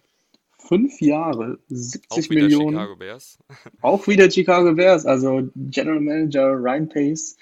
[0.58, 3.38] Fünf Jahre, Auch 70 wieder Millionen, Chicago Bears.
[3.82, 7.36] auch wieder Chicago Bears, also General Manager Ryan Pace.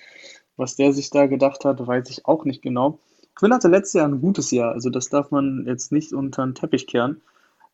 [0.58, 3.00] Was der sich da gedacht hat, weiß ich auch nicht genau.
[3.40, 6.56] Quinn hatte letztes Jahr ein gutes Jahr, also das darf man jetzt nicht unter den
[6.56, 7.22] Teppich kehren.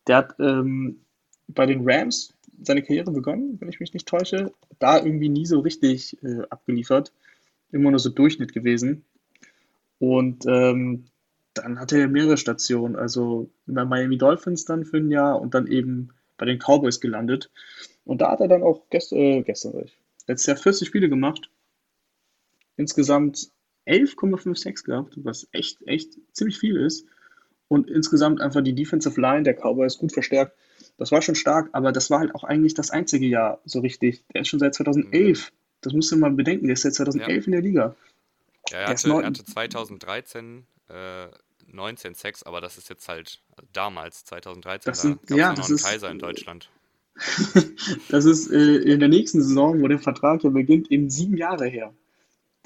[0.06, 1.02] Der hat ähm,
[1.48, 4.54] bei den Rams seine Karriere begonnen, wenn ich mich nicht täusche.
[4.78, 7.14] Da irgendwie nie so richtig äh, abgeliefert.
[7.72, 9.06] Immer nur so Durchschnitt gewesen.
[9.98, 11.06] Und ähm,
[11.56, 12.96] dann hatte er mehrere Stationen.
[12.96, 17.50] Also bei Miami Dolphins dann für ein Jahr und dann eben bei den Cowboys gelandet.
[18.04, 19.90] Und da hat er dann auch gest äh, gestern,
[20.28, 21.50] letztes Jahr 40 Spiele gemacht.
[22.78, 23.50] Insgesamt
[23.88, 27.06] 11,56 gehabt, was echt, echt ziemlich viel ist.
[27.68, 30.56] Und insgesamt einfach die Defensive Line der Cowboys gut verstärkt.
[30.98, 34.24] Das war schon stark, aber das war halt auch eigentlich das einzige Jahr so richtig.
[34.34, 34.86] Der ist schon seit Mhm.
[34.86, 35.52] 2011.
[35.82, 36.68] Das musst du mal bedenken.
[36.68, 37.96] Der ist seit Ja, 2011 in der Liga.
[38.72, 41.28] ja, er hatte, er hatte 2013 äh,
[41.68, 43.42] 19 Sacks, aber das ist jetzt halt
[43.74, 46.70] damals, 2013, Das da sind, es ja, ja noch das ist, Kaiser in Deutschland.
[48.10, 51.66] das ist äh, in der nächsten Saison, wo der Vertrag ja beginnt, eben sieben Jahre
[51.68, 51.94] her.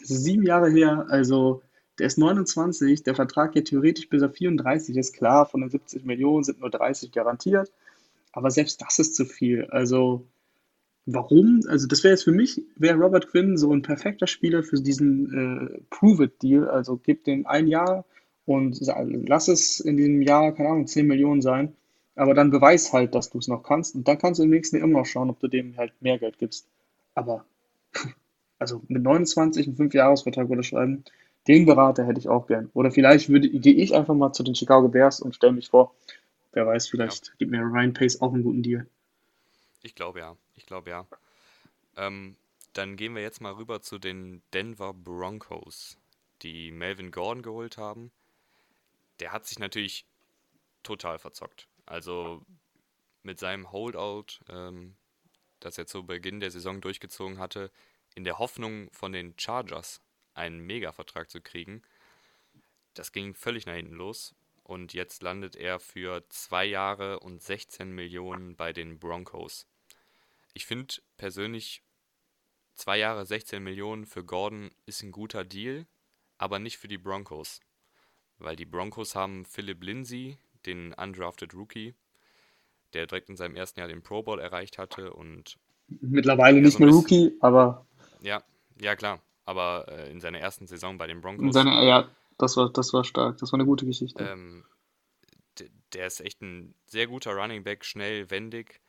[0.02, 1.06] Das ist sieben Jahre her.
[1.10, 1.62] Also,
[1.98, 3.04] der ist 29.
[3.04, 5.14] Der Vertrag geht theoretisch bis er 34 ist.
[5.14, 7.72] Klar, von den 70 Millionen sind nur 30 garantiert.
[8.32, 9.66] Aber selbst das ist zu viel.
[9.66, 10.26] Also,
[11.06, 11.62] warum?
[11.68, 15.78] Also, das wäre jetzt für mich, wäre Robert Quinn so ein perfekter Spieler für diesen
[15.78, 16.70] äh, Prove-It-Deal.
[16.70, 18.06] Also, gib dem ein Jahr
[18.46, 21.76] und lass es in diesem Jahr, keine Ahnung, 10 Millionen sein.
[22.16, 23.96] Aber dann beweis halt, dass du es noch kannst.
[23.96, 26.18] Und dann kannst du im nächsten Jahr immer noch schauen, ob du dem halt mehr
[26.18, 26.68] Geld gibst.
[27.16, 27.46] Aber,
[28.60, 31.04] also mit 29 einen 5-Jahres-Vertrag unterschreiben,
[31.48, 32.70] den Berater hätte ich auch gern.
[32.74, 35.96] Oder vielleicht würde, gehe ich einfach mal zu den Chicago Bears und stelle mich vor,
[36.54, 38.88] wer weiß, Ja, vielleicht gibt mir Ryan Pace auch einen guten Deal.
[39.82, 40.38] ich glaube ja.
[40.56, 41.08] Ich glaube ja.
[41.96, 42.36] Ähm,
[42.74, 45.98] dann gehen wir jetzt mal rüber zu den Denver Broncos,
[46.42, 48.12] die Melvin Gordon geholt haben.
[49.20, 50.06] Der hat sich natürlich
[50.84, 51.68] total verzockt.
[51.86, 52.42] Also
[53.24, 54.96] mit seinem Holdout, ähm,
[55.60, 57.72] das er zu Beginn der Saison durchgezogen hatte,
[58.20, 60.02] in der Hoffnung von den Chargers
[60.34, 61.84] einen Mega-Vertrag zu kriegen.
[62.94, 64.36] Das ging völlig nach hinten los.
[64.64, 69.68] Und jetzt landet er für zwei Jahre und 16 Millionen bei den Broncos.
[70.54, 71.82] Ich finde persönlich,
[72.76, 75.88] zwei Jahre 16 Millionen für Gordon ist ein guter Deal,
[76.38, 77.62] aber nicht für die Broncos.
[78.38, 81.96] Weil die Broncos haben Philip Lindsay, den undrafted Rookie,
[82.92, 85.58] der direkt in seinem ersten Jahr den Pro Bowl erreicht hatte und
[86.02, 87.88] Mittlerweile ja, nicht mehr Rookie, aber
[88.22, 88.44] ja,
[88.80, 92.58] ja klar, aber äh, in seiner ersten Saison bei den in Broncos, seiner, ja, das
[92.58, 93.38] war, das war stark.
[93.38, 94.24] Das war eine gute Geschichte.
[94.24, 94.66] ähm,
[95.94, 98.82] der ist echt ein sehr guter Running Back, schnell, wendig.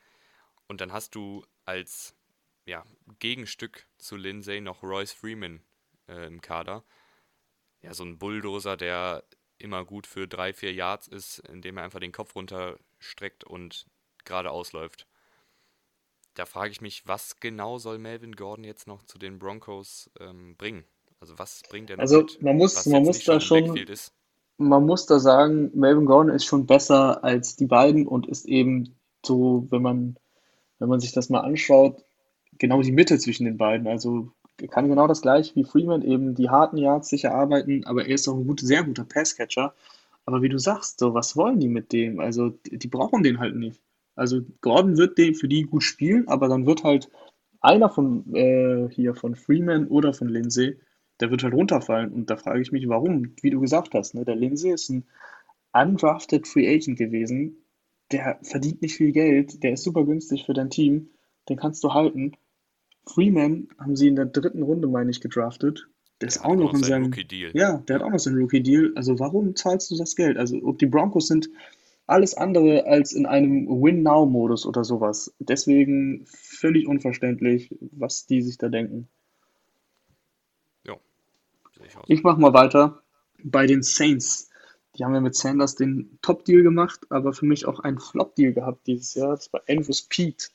[0.69, 2.15] Und dann hast du als
[2.65, 2.85] ja,
[3.19, 5.63] Gegenstück zu Lindsay noch Royce Freeman
[6.09, 6.85] äh, im Kader.
[7.83, 9.25] Ja, so ein Bulldozer, der
[9.59, 13.87] immer gut für drei, vier Yards ist, indem er einfach den Kopf runterstreckt und
[14.25, 15.07] geradeaus läuft.
[16.35, 20.57] Da frage ich mich, was genau soll Melvin Gordon jetzt noch zu den Broncos ähm,
[20.57, 20.85] bringen?
[21.21, 23.85] Also was bringt er noch Also mit, man muss, man muss nicht da schon
[24.61, 28.95] man muss da sagen, Melvin Gordon ist schon besser als die beiden und ist eben
[29.25, 30.17] so, wenn man,
[30.79, 32.05] wenn man sich das mal anschaut,
[32.59, 33.87] genau die Mitte zwischen den beiden.
[33.87, 38.07] Also er kann genau das gleiche wie Freeman, eben die harten Yards sicher arbeiten, aber
[38.07, 39.75] er ist auch ein gut, sehr guter Passcatcher.
[40.27, 42.21] Aber wie du sagst, so, was wollen die mit dem?
[42.21, 43.81] Also die, die brauchen den halt nicht.
[44.21, 47.09] Also Gordon wird den für die gut spielen, aber dann wird halt
[47.61, 50.79] einer von äh, hier von Freeman oder von Lindsay,
[51.21, 52.13] der wird halt runterfallen.
[52.13, 53.35] Und da frage ich mich, warum?
[53.41, 54.25] Wie du gesagt hast, ne?
[54.25, 55.05] Der Lindsay ist ein
[55.73, 57.57] undrafted Free Agent gewesen.
[58.13, 61.11] Der verdient nicht viel Geld, der ist super günstig für dein Team,
[61.49, 62.33] den kannst du halten.
[63.07, 65.89] Freeman haben sie in der dritten Runde, meine ich, gedraftet.
[66.21, 67.53] Der ist Der auch hat auch noch in seinem, Rookie-Deal.
[67.55, 68.93] ja, der hat auch noch seinen Rookie-Deal.
[68.97, 70.37] Also warum zahlst du das Geld?
[70.37, 71.49] Also ob die Broncos sind
[72.11, 75.35] alles andere als in einem Win-Now-Modus oder sowas.
[75.39, 79.09] Deswegen völlig unverständlich, was die sich da denken.
[81.95, 83.03] ja, ich mache mal weiter
[83.43, 84.47] bei den Saints.
[84.47, 84.51] Die
[84.97, 88.87] die haben ja mit Sanders den Top-Deal gemacht, aber für mich auch einen Flop-Deal gehabt
[88.87, 89.31] dieses Jahr.
[89.31, 90.51] Das war Andrew Speed.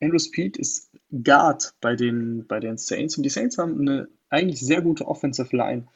[0.00, 0.90] Andrew Speed ist
[1.24, 5.56] Guard bei den, bei den Saints und die Saints haben eine eigentlich sehr gute Offensive
[5.56, 5.86] Line.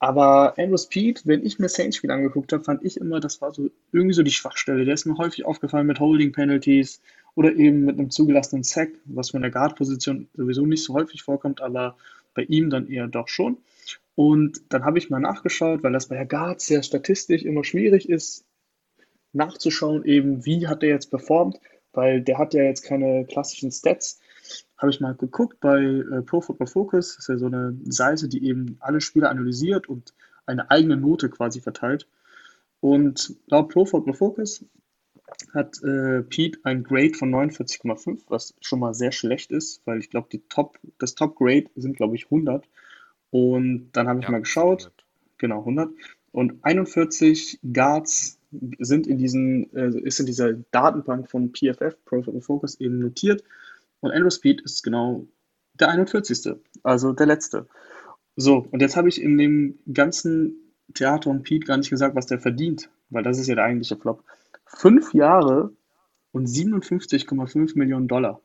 [0.00, 3.68] Aber Andrew Speed, wenn ich mir Saints-Spiele angeguckt habe, fand ich immer, das war so
[3.92, 4.84] irgendwie so die Schwachstelle.
[4.84, 7.02] Der ist mir häufig aufgefallen mit Holding Penalties
[7.34, 11.60] oder eben mit einem zugelassenen Sack, was von der Guard-Position sowieso nicht so häufig vorkommt,
[11.60, 11.96] aber
[12.34, 13.58] bei ihm dann eher doch schon.
[14.14, 18.08] Und dann habe ich mal nachgeschaut, weil das bei der Guard sehr statistisch immer schwierig
[18.08, 18.44] ist,
[19.32, 21.58] nachzuschauen, eben wie hat er jetzt performt,
[21.92, 24.20] weil der hat ja jetzt keine klassischen Stats
[24.76, 27.16] habe ich mal geguckt bei äh, Pro Football Focus.
[27.16, 30.14] Das ist ja so eine Seite, die eben alle Spieler analysiert und
[30.46, 32.08] eine eigene Note quasi verteilt.
[32.80, 34.64] Und laut Pro Football Focus
[35.52, 40.10] hat äh, Pete ein Grade von 49,5, was schon mal sehr schlecht ist, weil ich
[40.10, 42.66] glaube, Top, das Top Grade sind, glaube ich, 100.
[43.30, 45.04] Und dann habe ich ja, mal geschaut, 100.
[45.38, 45.90] genau 100.
[46.32, 48.38] Und 41 Guards
[48.78, 53.44] sind in diesen, äh, ist in dieser Datenbank von PFF, Pro Football Focus, eben notiert.
[54.00, 55.26] Und Andrew Speed ist genau
[55.74, 56.54] der 41.
[56.82, 57.66] Also der letzte.
[58.36, 62.26] So, und jetzt habe ich in dem ganzen Theater um Pete gar nicht gesagt, was
[62.26, 64.24] der verdient, weil das ist ja der eigentliche Flop.
[64.66, 65.72] Fünf Jahre
[66.32, 68.40] und 57,5 Millionen Dollar.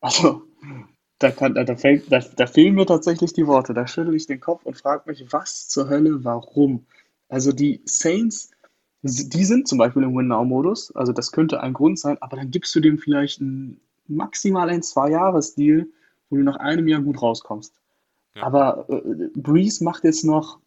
[0.00, 0.42] Also,
[1.18, 3.74] da, kann, da, fällt, da, da fehlen mir tatsächlich die Worte.
[3.74, 6.86] Da schüttel ich den Kopf und frage mich, was zur Hölle, warum?
[7.28, 8.50] Also die Saints,
[9.02, 12.74] die sind zum Beispiel im Win-Now-Modus, also das könnte ein Grund sein, aber dann gibst
[12.74, 13.80] du dem vielleicht einen
[14.16, 15.86] maximal ein Zwei-Jahres-Deal,
[16.30, 17.74] wo du nach einem Jahr gut rauskommst.
[18.34, 18.44] Ja.
[18.44, 20.58] Aber äh, Breeze macht jetzt noch,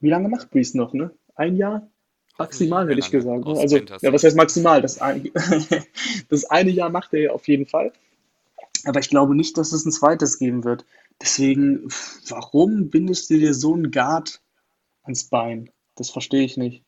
[0.00, 1.10] wie lange macht Breeze noch, ne?
[1.34, 1.88] Ein Jahr?
[2.38, 3.44] Maximal, hätte ich gesagt.
[3.44, 3.58] Ne?
[3.58, 4.80] Also, ja, was heißt maximal?
[4.80, 5.30] Das, ein,
[6.28, 7.92] das eine Jahr macht er ja auf jeden Fall.
[8.84, 10.84] Aber ich glaube nicht, dass es ein zweites geben wird.
[11.20, 11.86] Deswegen,
[12.28, 14.42] warum bindest du dir so einen Guard
[15.02, 15.70] ans Bein?
[15.94, 16.82] Das verstehe ich nicht.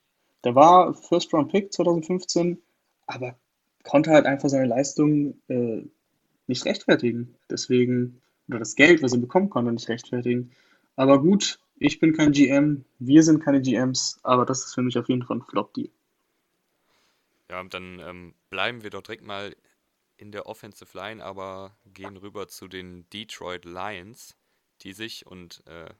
[0.45, 2.61] Der war First Round Pick 2015,
[3.07, 3.37] aber
[3.85, 5.83] konnte halt einfach seine Leistung äh,
[6.47, 7.35] nicht rechtfertigen.
[7.51, 10.53] Deswegen, oder das Geld, was er bekommen konnte, nicht rechtfertigen.
[10.97, 14.99] Aber gut, ich bin kein GM, wir sind keine GMs, aber das ist für mich
[14.99, 15.91] auf jeden Fall ein Flop-Deal.
[17.51, 19.55] Ja, dann ähm, bleiben wir doch direkt mal
[20.17, 24.37] in der Offensive Line, aber gehen rüber zu den Detroit Lions,
[24.83, 25.93] die sich und äh,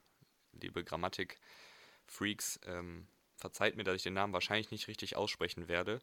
[0.61, 6.01] liebe Grammatik-Freaks, ähm, verzeiht mir, dass ich den Namen wahrscheinlich nicht richtig aussprechen werde,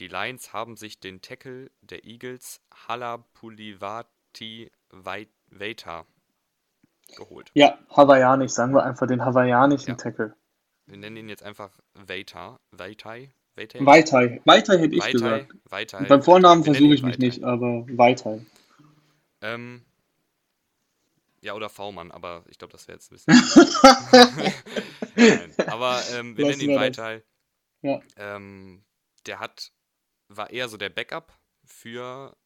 [0.00, 6.06] die Lions haben sich den Tackle der Eagles Halapulivati Veita
[7.16, 7.50] geholt.
[7.54, 9.96] Ja, hawaiianisch, sagen wir einfach den hawaiianischen ja.
[9.96, 10.34] Tackle.
[10.86, 12.58] Wir nennen ihn jetzt einfach Veita.
[12.70, 13.30] Veitai?
[13.54, 13.84] Veitai?
[13.84, 14.40] Veitai.
[14.44, 15.54] Veitai hätte ich Veitai, gesagt.
[15.64, 16.04] Veitai.
[16.06, 17.26] Beim Vornamen versuche ich mich Veitai.
[17.26, 18.46] nicht, aber Veitai.
[19.42, 19.84] Ähm,
[21.42, 23.34] ja, oder V-Mann, aber ich glaube, das wäre jetzt ein bisschen.
[25.66, 27.22] Aber ähm, wir Lass nennen ihn Veitai.
[27.82, 28.00] Ja.
[28.16, 28.84] Ähm,
[29.26, 29.72] der hat
[30.30, 32.36] war eher so der Backup für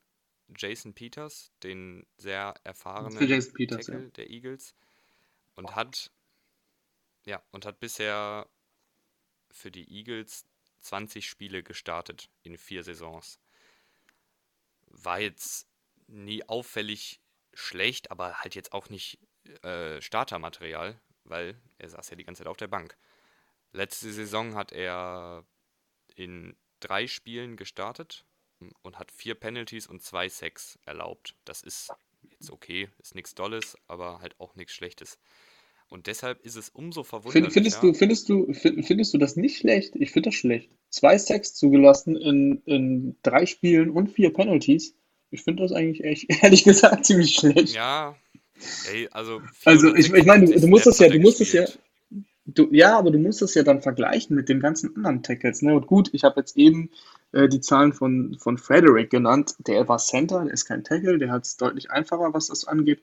[0.56, 4.10] Jason Peters, den sehr erfahrenen Peters, Tackle ja.
[4.10, 4.74] der Eagles.
[5.54, 6.10] Und hat,
[7.26, 8.48] ja, und hat bisher
[9.50, 10.46] für die Eagles
[10.80, 13.38] 20 Spiele gestartet in vier Saisons.
[14.86, 15.68] War jetzt
[16.06, 17.20] nie auffällig
[17.52, 19.18] schlecht, aber halt jetzt auch nicht
[19.62, 22.96] äh, Startermaterial, weil er saß ja die ganze Zeit auf der Bank.
[23.72, 25.46] Letzte Saison hat er
[26.16, 28.24] in drei Spielen gestartet
[28.82, 31.34] und hat vier Penalties und zwei Sacks erlaubt.
[31.44, 31.90] Das ist
[32.30, 35.18] jetzt okay, ist nichts Dolles, aber halt auch nichts Schlechtes.
[35.88, 37.50] Und deshalb ist es umso verwunderlicher.
[37.50, 39.94] Findest du, findest du, findest du das nicht schlecht?
[39.96, 40.70] Ich finde das schlecht.
[40.88, 44.94] Zwei Sacks zugelassen in, in drei Spielen und vier Penalties.
[45.30, 47.74] Ich finde das eigentlich echt, ehrlich gesagt, ziemlich schlecht.
[47.74, 48.16] Ja.
[48.92, 51.66] Ey, also, also ich, ich meine, du, du musst es ja, du musst es ja,
[52.46, 55.62] Du, ja, aber du musst es ja dann vergleichen mit den ganzen anderen Tackles.
[55.62, 55.74] Ne?
[55.74, 56.90] Und gut, ich habe jetzt eben
[57.32, 59.54] äh, die Zahlen von, von Frederick genannt.
[59.66, 63.02] Der war Center, der ist kein Tackle, der hat es deutlich einfacher, was das angeht.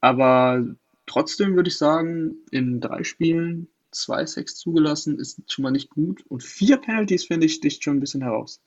[0.00, 0.66] Aber
[1.06, 6.24] trotzdem würde ich sagen, in drei Spielen zwei Sacks zugelassen ist schon mal nicht gut.
[6.28, 8.60] Und vier Penalties finde ich dich schon ein bisschen heraus.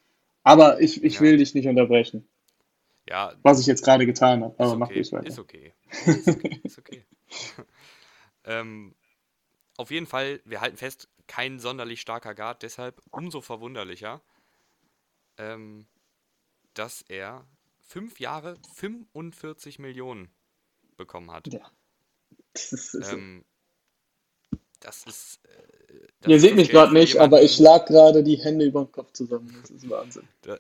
[0.44, 1.22] Aber ich, ich ja.
[1.22, 2.26] will dich nicht unterbrechen.
[3.10, 3.34] Ja.
[3.44, 4.56] Was ich jetzt gerade getan habe.
[4.58, 5.28] Aber okay, mach ruhig weiter.
[5.28, 5.74] Ist okay.
[6.06, 6.62] Ist okay.
[6.64, 7.06] Ist okay.
[8.46, 8.96] ähm,
[9.78, 14.22] auf jeden Fall, wir halten fest, kein sonderlich starker Guard, deshalb umso verwunderlicher,
[15.38, 15.88] ähm,
[16.74, 17.46] dass er
[17.80, 20.30] fünf Jahre 45 Millionen
[20.98, 21.52] bekommen hat.
[21.52, 21.72] Ja.
[22.54, 23.44] Das ist, ähm,
[24.80, 25.76] das ist äh,
[26.22, 29.12] das Ihr seht mich gerade nicht, aber ich schlag gerade die Hände über den Kopf
[29.14, 29.56] zusammen.
[29.62, 30.28] Das ist Wahnsinn.
[30.44, 30.60] Der,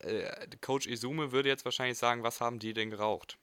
[0.00, 3.38] äh, Coach Izume würde jetzt wahrscheinlich sagen, was haben die denn geraucht?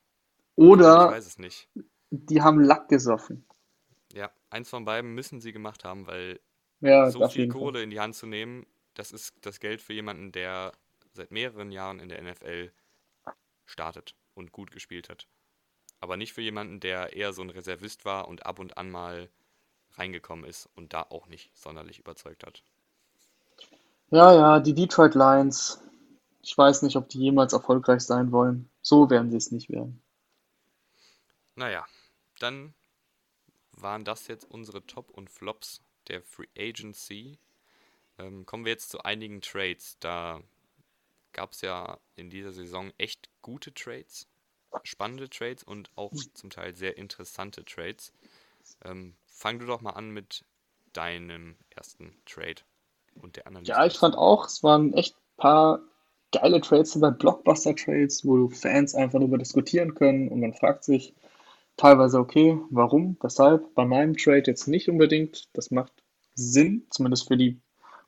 [0.55, 1.67] Oder ich weiß es nicht.
[2.09, 3.45] die haben Lack gesoffen.
[4.15, 6.39] Ja, eins von beiden müssen sie gemacht haben, weil
[6.79, 7.49] Ja, so viel.
[7.49, 10.71] Kohle in die Hand zu nehmen, das ist das Geld für jemanden, der
[11.13, 12.71] seit mehreren Jahren in der NFL
[13.65, 15.27] startet und gut gespielt hat.
[15.99, 19.29] Aber nicht für jemanden, der eher so ein Reservist war und ab und an mal
[19.93, 22.63] reingekommen ist und da auch nicht sonderlich überzeugt hat.
[24.09, 25.79] Ja, ja, die Detroit Lions.
[26.41, 28.69] Ich weiß nicht, ob die jemals erfolgreich sein wollen.
[28.81, 30.01] So werden sie es nicht werden.
[31.55, 31.85] Naja,
[32.39, 32.73] dann
[33.85, 37.37] waren das jetzt unsere Top und Flops der Free Agency.
[38.17, 39.97] Ähm, kommen wir jetzt zu einigen Trades.
[39.99, 40.41] Da
[41.33, 44.27] gab es ja in dieser Saison echt gute Trades,
[44.81, 48.11] spannende Trades und auch zum Teil sehr interessante Trades.
[48.83, 50.43] Ähm, fang du doch mal an mit
[50.93, 52.63] deinem ersten Trade
[53.21, 55.81] und der Analyse Ja, ich fand auch, es waren echt ein paar
[56.31, 61.13] geile Trades dabei, Blockbuster-Trades, wo Fans einfach darüber diskutieren können und man fragt sich
[61.77, 63.73] teilweise, okay, warum, weshalb?
[63.75, 65.49] Bei meinem Trade jetzt nicht unbedingt.
[65.53, 65.91] Das macht
[66.33, 67.59] Sinn, zumindest für die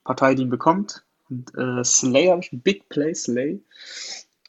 [0.04, 1.04] Partei, die ihn bekommt.
[1.30, 3.62] Und äh, Slay habe ich, Big Play Slay,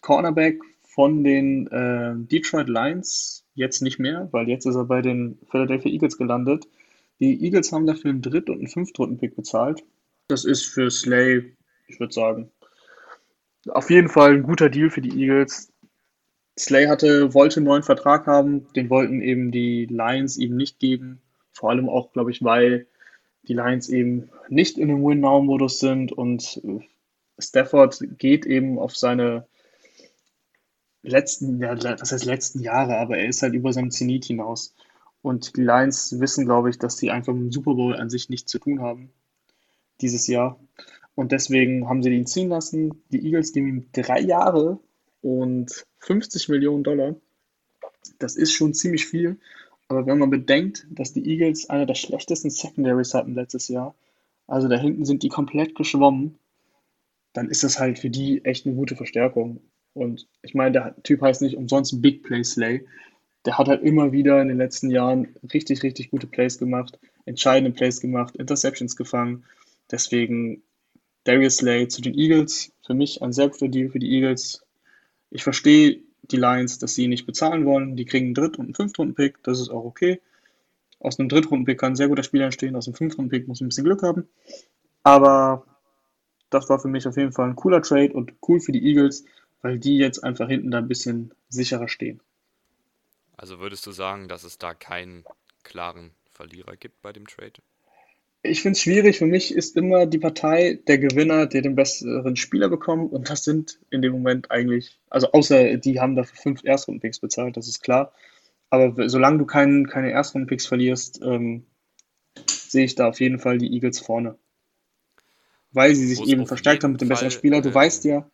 [0.00, 5.38] Cornerback von den äh, Detroit Lions, jetzt nicht mehr, weil jetzt ist er bei den
[5.50, 6.68] Philadelphia Eagles gelandet.
[7.20, 9.83] Die Eagles haben dafür einen Dritt- und einen Fünftrunden-Pick bezahlt.
[10.28, 11.57] Das ist für Slay,
[11.88, 12.50] ich würde sagen,
[13.68, 15.72] auf jeden Fall ein guter Deal für die Eagles.
[16.59, 21.21] Slay hatte, wollte einen neuen Vertrag haben, den wollten eben die Lions ihm nicht geben.
[21.53, 22.87] Vor allem auch, glaube ich, weil
[23.47, 26.81] die Lions eben nicht in einem Win-Now-Modus sind und äh,
[27.38, 29.47] Stafford geht eben auf seine
[31.03, 34.75] letzten, ja, was heißt letzten Jahre, aber er ist halt über seinem Zenit hinaus.
[35.23, 38.29] Und die Lions wissen, glaube ich, dass sie einfach mit dem Super Bowl an sich
[38.29, 39.12] nichts zu tun haben
[40.01, 40.61] dieses Jahr.
[41.14, 43.03] Und deswegen haben sie ihn ziehen lassen.
[43.11, 44.79] Die Eagles geben ihm drei Jahre
[45.21, 47.16] und 50 Millionen Dollar.
[48.18, 49.38] Das ist schon ziemlich viel.
[49.88, 53.94] Aber wenn man bedenkt, dass die Eagles eine der schlechtesten Secondaries hatten letztes Jahr,
[54.46, 56.38] also da hinten sind die komplett geschwommen,
[57.32, 59.61] dann ist das halt für die echt eine gute Verstärkung.
[59.94, 62.87] Und ich meine, der Typ heißt nicht umsonst Big Play Slay.
[63.44, 67.70] Der hat halt immer wieder in den letzten Jahren richtig, richtig gute Plays gemacht, entscheidende
[67.70, 69.44] Plays gemacht, Interceptions gefangen.
[69.90, 70.62] Deswegen
[71.24, 72.72] Darius Slay zu den Eagles.
[72.87, 74.62] Für mich ein sehr guter Deal für die Eagles.
[75.30, 77.96] Ich verstehe die Lions, dass sie ihn nicht bezahlen wollen.
[77.96, 79.42] Die kriegen einen Dritt- und einen Fünftrunden-Pick.
[79.42, 80.20] Das ist auch okay.
[81.00, 82.76] Aus einem Drittrunden-Pick kann ein sehr guter Spieler entstehen.
[82.76, 84.28] Aus einem Fünftrunden-Pick muss ein bisschen Glück haben.
[85.02, 85.64] Aber
[86.50, 89.24] das war für mich auf jeden Fall ein cooler Trade und cool für die Eagles,
[89.62, 92.20] weil die jetzt einfach hinten da ein bisschen sicherer stehen.
[93.36, 95.24] Also würdest du sagen, dass es da keinen
[95.62, 97.54] klaren Verlierer gibt bei dem Trade?
[98.42, 99.18] Ich finde es schwierig.
[99.18, 103.12] Für mich ist immer die Partei der Gewinner, der den besseren Spieler bekommt.
[103.12, 107.57] Und das sind in dem Moment eigentlich, also außer die haben dafür fünf Erstrunden-Picks bezahlt,
[107.57, 108.12] das ist klar.
[108.70, 111.66] Aber solange du keinen, keine Erstrunden-Picks verlierst, ähm,
[112.46, 114.38] sehe ich da auf jeden Fall die Eagles vorne.
[115.72, 117.61] Weil sie sich eben verstärkt haben mit dem besseren Spieler.
[117.61, 118.31] Du weißt ähm, ja,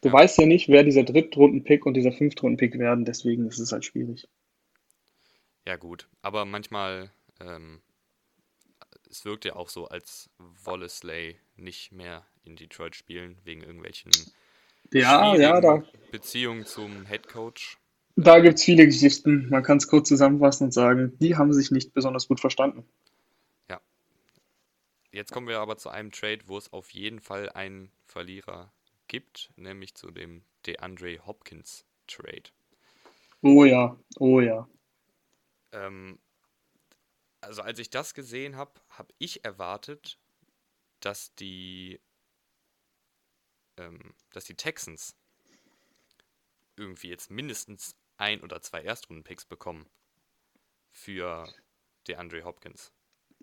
[0.00, 3.04] du ja, weißt ja nicht, wer dieser Drittrunden-Pick und dieser Fünftrunden-Pick werden.
[3.04, 4.26] Deswegen ist es halt schwierig.
[5.66, 6.08] ja gut.
[6.22, 7.80] Aber manchmal, ähm,
[9.10, 14.32] es wirkt ja auch so, als wolle Slay nicht mehr in Detroit spielen, wegen irgendwelchen
[14.92, 17.78] Ja, ja, da, Beziehungen zum Head Coach.
[18.16, 19.48] da gibt es viele Geschichten.
[19.50, 22.84] Man kann es kurz zusammenfassen und sagen, die haben sich nicht besonders gut verstanden.
[23.68, 23.80] ja,
[25.12, 28.72] jetzt kommen wir aber zu einem Trade, wo es auf jeden Fall einen Verlierer
[29.08, 32.50] gibt, nämlich zu dem DeAndre Hopkins Trade.
[33.42, 34.68] Oh ja, oh ja.
[35.72, 36.18] Ähm,
[37.44, 40.18] also als ich das gesehen habe, habe ich erwartet,
[41.00, 42.00] dass die,
[43.76, 45.16] ähm, dass die Texans
[46.76, 49.86] irgendwie jetzt mindestens ein oder zwei Erstrunden-Picks bekommen
[50.90, 51.48] für
[52.08, 52.92] DeAndre Hopkins.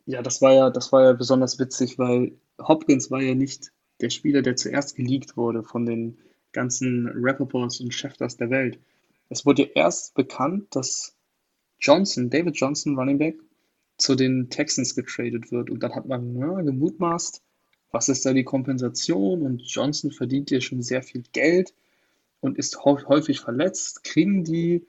[0.06, 3.72] Ja, das war ja, das war ja besonders witzig, weil Hopkins war ja nicht
[4.02, 6.18] der Spieler, der zuerst geleakt wurde von den
[6.52, 8.80] ganzen Rappaports und Schefters der Welt.
[9.30, 11.16] Es wurde erst bekannt, dass
[11.80, 13.40] Johnson, David Johnson, Running Back,
[14.02, 15.70] zu den Texans getradet wird.
[15.70, 17.42] Und dann hat man ja, gemutmaßt,
[17.92, 19.42] was ist da die Kompensation?
[19.44, 21.74] Und Johnson verdient ja schon sehr viel Geld
[22.42, 24.04] und ist häufig verletzt.
[24.04, 24.86] Kriegen die,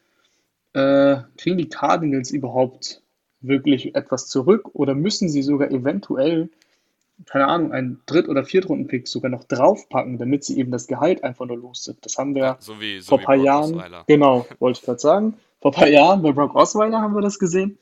[0.74, 3.02] äh, kriegen die Cardinals überhaupt
[3.40, 6.50] wirklich etwas zurück oder müssen sie sogar eventuell,
[7.26, 11.46] keine Ahnung, einen Dritt- oder Viertrunden-Pick sogar noch draufpacken, damit sie eben das Gehalt einfach
[11.46, 12.04] nur los sind?
[12.06, 14.04] Das haben Ja, wir so wie, vor so ein wie paar Brock Jahren, Osweiler.
[14.06, 17.38] genau, wollte ich gerade sagen, vor ein paar Jahren bei Brock Osweiler haben wir das
[17.38, 17.78] gesehen.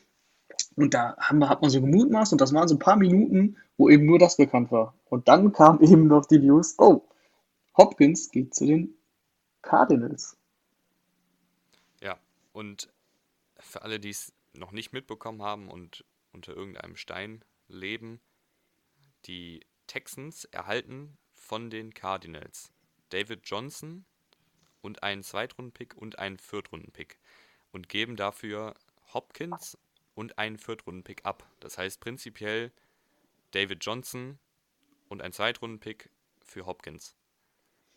[0.77, 3.89] Und da haben hat man so gemutmaßt und das waren so ein paar Minuten, wo
[3.89, 4.95] eben nur das bekannt war.
[5.07, 7.03] Und dann kam eben noch die News, oh,
[7.77, 8.95] Hopkins geht zu den
[9.63, 10.37] Cardinals.
[12.01, 12.19] Ja,
[12.53, 12.93] und
[13.59, 18.21] für alle, die es noch nicht mitbekommen haben und unter irgendeinem Stein leben.
[19.27, 22.73] Die Texans erhalten von den Cardinals
[23.11, 24.05] David Johnson
[24.81, 27.19] und einen Zweitrunden-Pick und einen Viertrunden-Pick
[27.73, 28.75] und geben dafür
[29.13, 29.77] Hopkins
[30.21, 31.49] und einen Viertrunden-Pick ab.
[31.61, 32.73] Das heißt prinzipiell
[33.53, 34.39] David Johnson
[35.09, 36.11] und ein Zweitrunden-Pick
[36.45, 37.15] für Hopkins.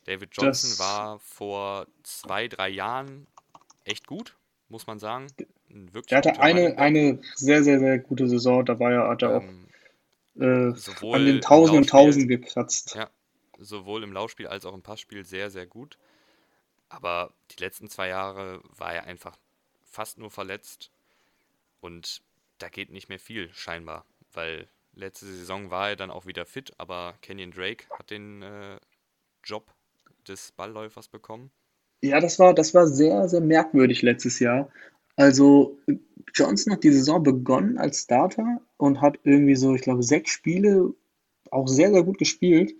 [0.05, 3.27] David Johnson das war vor zwei, drei Jahren
[3.83, 4.37] echt gut,
[4.69, 5.27] muss man sagen.
[5.67, 8.65] Wirklich er hatte eine, eine sehr, sehr, sehr gute Saison.
[8.65, 9.67] Da war er, hat er ähm,
[10.37, 12.95] auch äh, an den Tausend und Tausend gekratzt.
[12.95, 13.09] Ja,
[13.59, 15.97] sowohl im Laufspiel als auch im Passspiel sehr, sehr gut.
[16.87, 19.37] Aber die letzten zwei Jahre war er einfach
[19.83, 20.89] fast nur verletzt.
[21.83, 22.21] Und
[22.59, 24.05] da geht nicht mehr viel, scheinbar.
[24.31, 28.77] Weil letzte Saison war er dann auch wieder fit, aber Kenyon Drake hat den äh,
[29.43, 29.73] Job
[30.27, 31.51] des Ballläufers bekommen.
[32.01, 34.69] Ja, das war, das war sehr, sehr merkwürdig letztes Jahr.
[35.15, 35.77] Also
[36.33, 40.93] Johnson hat die Saison begonnen als Starter und hat irgendwie so, ich glaube, sechs Spiele
[41.51, 42.73] auch sehr, sehr gut gespielt.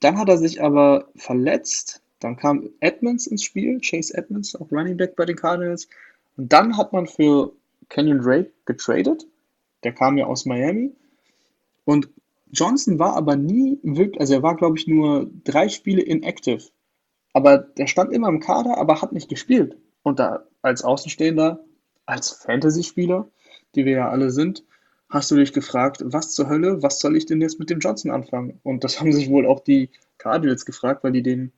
[0.00, 4.96] Dann hat er sich aber verletzt dann kam Edmonds ins Spiel, Chase Edmonds, auch Running
[4.96, 5.88] Back bei den Cardinals.
[6.36, 7.52] Und dann hat man für
[7.92, 9.26] Kenyon Drake getradet.
[9.84, 10.94] Der kam ja aus Miami.
[11.84, 12.08] Und
[12.50, 16.70] Johnson war aber nie wirklich, also er war, glaube ich, nur drei Spiele inactive.
[17.34, 19.76] Aber der stand immer im Kader, aber hat nicht gespielt.
[20.02, 21.64] Und da als Außenstehender,
[22.06, 23.28] als Fantasy-Spieler,
[23.74, 24.64] die wir ja alle sind,
[25.10, 28.10] hast du dich gefragt, was zur Hölle, was soll ich denn jetzt mit dem Johnson
[28.10, 28.58] anfangen?
[28.62, 31.52] Und das haben sich wohl auch die Cardinals gefragt, weil die den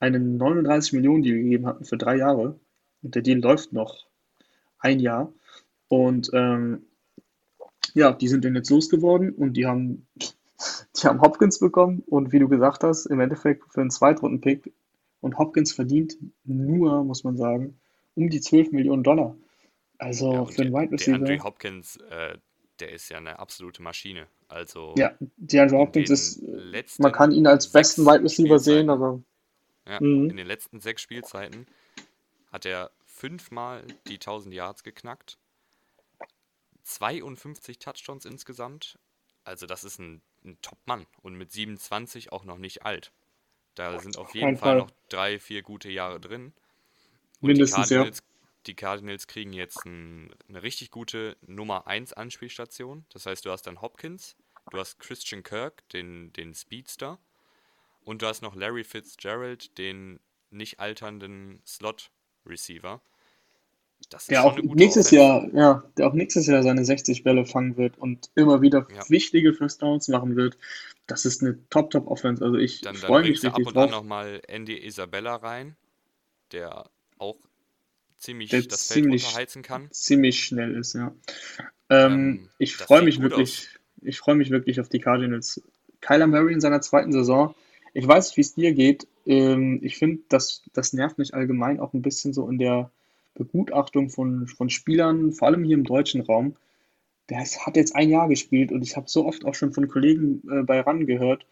[0.00, 2.58] einen 39 Millionen Deal gegeben hatten für drei Jahre.
[3.02, 4.06] Und der Deal läuft noch
[4.78, 5.32] ein Jahr.
[5.88, 6.86] Und ähm,
[7.94, 10.06] ja, die sind dann jetzt losgeworden und die haben,
[10.96, 14.72] die haben Hopkins bekommen und wie du gesagt hast, im Endeffekt für einen Zweitrunden-Pick.
[15.20, 17.78] Und Hopkins verdient nur, muss man sagen,
[18.14, 19.36] um die 12 Millionen Dollar.
[19.98, 21.18] Also ja, für einen Wide Receiver.
[21.18, 22.36] Der Andrew Hopkins, äh,
[22.80, 24.26] der ist ja eine absolute Maschine.
[24.48, 26.42] Also ja, die Andrew Hopkins ist,
[26.98, 29.22] man kann ihn als besten Wide Receiver sehen, aber
[29.86, 30.30] ja, mhm.
[30.30, 31.66] In den letzten sechs Spielzeiten
[32.50, 35.38] hat er fünfmal die 1000 Yards geknackt.
[36.94, 38.98] 52 Touchdowns insgesamt.
[39.44, 43.12] Also das ist ein, ein Top-Mann und mit 27 auch noch nicht alt.
[43.74, 46.52] Da sind auf jeden Fall, Fall, noch drei, vier gute Jahre drin.
[47.40, 48.24] Und Mindestens, die Cardinals, ja.
[48.66, 53.04] Die Cardinals kriegen jetzt ein, eine richtig gute Nummer 1 Anspielstation.
[53.10, 54.36] Das heißt, du hast dann Hopkins,
[54.70, 57.18] du hast Christian Kirk, den, den Speedster,
[58.04, 60.20] und du hast noch Larry Fitzgerald, den
[60.50, 63.02] nicht alternden Slot-Receiver.
[64.28, 65.16] Der auch nächstes Offense.
[65.16, 69.02] Jahr, ja, der auch nächstes Jahr seine 60 Bälle fangen wird und immer wieder ja.
[69.08, 70.56] wichtige First Downs machen wird.
[71.06, 72.44] Das ist eine Top-Top-Offense.
[72.44, 73.84] Also ich freue mich richtig ab und drauf.
[73.84, 75.76] an nochmal Andy Isabella rein,
[76.52, 77.38] der auch
[78.18, 79.90] ziemlich der das Feld ziemlich, unterheizen kann.
[79.90, 81.14] Ziemlich schnell ist, ja.
[81.90, 83.80] Ähm, ähm, ich freue mich wirklich, aus.
[84.02, 85.62] ich freue mich wirklich auf die Cardinals.
[86.00, 87.54] Kyler Murray in seiner zweiten Saison
[87.94, 89.06] ich weiß nicht, wie es dir geht.
[89.24, 92.90] Ähm, ich finde, das, das nervt mich allgemein auch ein bisschen so in der
[93.34, 96.56] Begutachtung von, von Spielern, vor allem hier im deutschen Raum.
[97.30, 100.42] Der hat jetzt ein Jahr gespielt und ich habe so oft auch schon von Kollegen
[100.50, 101.46] äh, bei RAN gehört,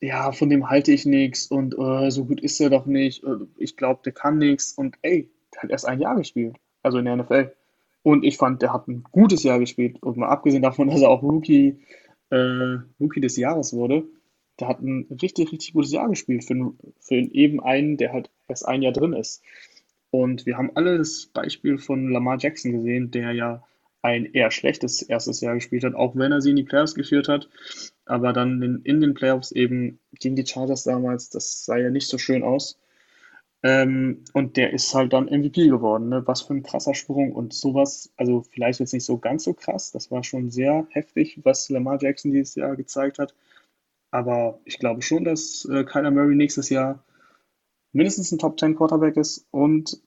[0.00, 3.22] ja, von dem halte ich nichts und äh, so gut ist er doch nicht.
[3.22, 4.72] Äh, ich glaube, der kann nichts.
[4.72, 7.52] Und ey, der hat erst ein Jahr gespielt, also in der NFL.
[8.02, 10.02] Und ich fand, der hat ein gutes Jahr gespielt.
[10.02, 11.80] Und mal abgesehen davon, dass er auch Rookie,
[12.30, 14.04] äh, Rookie des Jahres wurde,
[14.58, 18.66] der hat ein richtig, richtig gutes Jahr gespielt für, für eben einen, der halt erst
[18.66, 19.42] ein Jahr drin ist.
[20.10, 23.62] Und wir haben alle das Beispiel von Lamar Jackson gesehen, der ja
[24.02, 27.28] ein eher schlechtes erstes Jahr gespielt hat, auch wenn er sie in die Playoffs geführt
[27.28, 27.48] hat.
[28.06, 32.08] Aber dann in, in den Playoffs eben gegen die Chargers damals, das sah ja nicht
[32.08, 32.78] so schön aus.
[33.62, 36.08] Ähm, und der ist halt dann MVP geworden.
[36.08, 36.26] Ne?
[36.26, 39.92] Was für ein krasser Sprung und sowas, also vielleicht jetzt nicht so ganz so krass,
[39.92, 43.34] das war schon sehr heftig, was Lamar Jackson dieses Jahr gezeigt hat.
[44.10, 47.04] Aber ich glaube schon, dass äh, Kyler Murray nächstes Jahr
[47.92, 50.00] mindestens ein Top 10 Quarterback ist und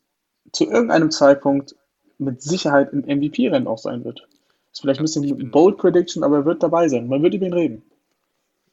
[0.52, 1.76] zu irgendeinem Zeitpunkt
[2.18, 4.28] mit Sicherheit im MVP-Rennen auch sein wird.
[4.72, 7.08] Ist vielleicht ein bisschen bin, Bold Prediction, aber er wird dabei sein.
[7.08, 7.84] Man wird über ihn reden.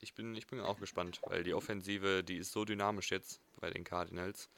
[0.01, 3.71] Ich bin, ich bin auch gespannt, weil die Offensive, die ist so dynamisch jetzt bei
[3.71, 4.49] den Cardinals.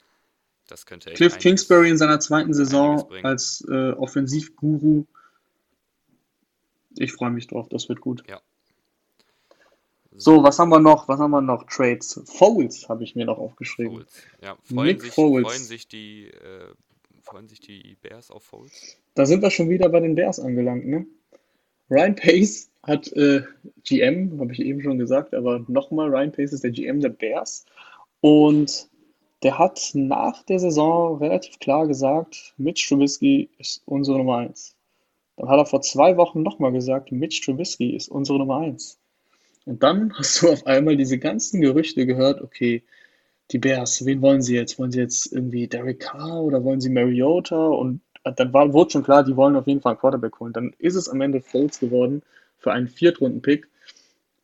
[0.69, 5.05] Das könnte echt Cliff Kingsbury in seiner zweiten Saison als äh, Offensivguru.
[6.97, 8.23] Ich freue mich drauf, das wird gut.
[8.29, 8.41] Ja,
[10.17, 11.09] so, was haben wir noch?
[11.09, 11.65] Was haben wir noch?
[11.65, 12.21] Trades.
[12.27, 13.93] Foles habe ich mir noch aufgeschrieben.
[13.93, 14.23] Foles.
[14.43, 15.47] Ja, freuen, Nick sich, Foles.
[15.47, 16.75] freuen sich die äh,
[17.23, 18.99] freuen sich die Bears auf Foles?
[19.15, 21.07] Da sind wir schon wieder bei den Bears angelangt, ne?
[21.91, 23.43] Ryan Pace hat äh,
[23.85, 27.65] GM, habe ich eben schon gesagt, aber nochmal, Ryan Pace ist der GM der Bears
[28.21, 28.89] und
[29.43, 34.77] der hat nach der Saison relativ klar gesagt, Mitch Trubisky ist unsere Nummer 1.
[35.37, 38.99] Dann hat er vor zwei Wochen nochmal gesagt, Mitch Trubisky ist unsere Nummer eins.
[39.65, 42.83] Und dann hast du auf einmal diese ganzen Gerüchte gehört, okay,
[43.51, 44.79] die Bears, wen wollen sie jetzt?
[44.79, 47.67] Wollen sie jetzt irgendwie Derek Carr oder wollen sie Mariota?
[47.67, 50.53] Und dann war, wurde schon klar, die wollen auf jeden Fall einen Quarterback holen.
[50.53, 52.23] Dann ist es am Ende Foles geworden
[52.59, 53.69] für einen Viertrunden-Pick.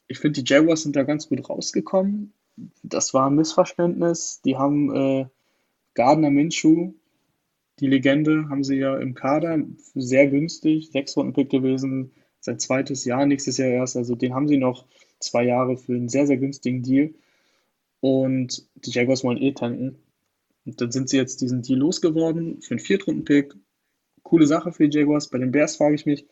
[0.09, 2.33] Ich finde, die Jaguars sind da ganz gut rausgekommen.
[2.83, 4.41] Das war ein Missverständnis.
[4.45, 5.27] Die haben äh,
[5.95, 6.93] Gardner Minshew,
[7.79, 9.59] die Legende, haben sie ja im Kader,
[9.95, 12.11] sehr günstig, sechs Runden Pick gewesen,
[12.41, 13.97] sein zweites Jahr, nächstes Jahr erst.
[13.97, 14.87] Also den haben sie noch
[15.21, 17.15] zwei Jahre für einen sehr, sehr günstigen Deal.
[18.01, 19.99] Und die Jaguars wollen eh tanken.
[20.65, 23.55] Und dann sind sie jetzt diesen Deal losgeworden für einen Viertrunden-Pick.
[24.23, 25.29] Coole Sache für die Jaguars.
[25.29, 26.27] Bei den Bears frage ich mich,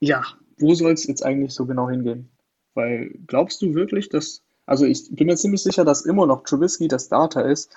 [0.00, 0.24] ja,
[0.58, 2.28] wo soll es jetzt eigentlich so genau hingehen?
[2.74, 6.88] Weil glaubst du wirklich, dass, also ich bin mir ziemlich sicher, dass immer noch Trubisky
[6.88, 7.74] der Starter ist,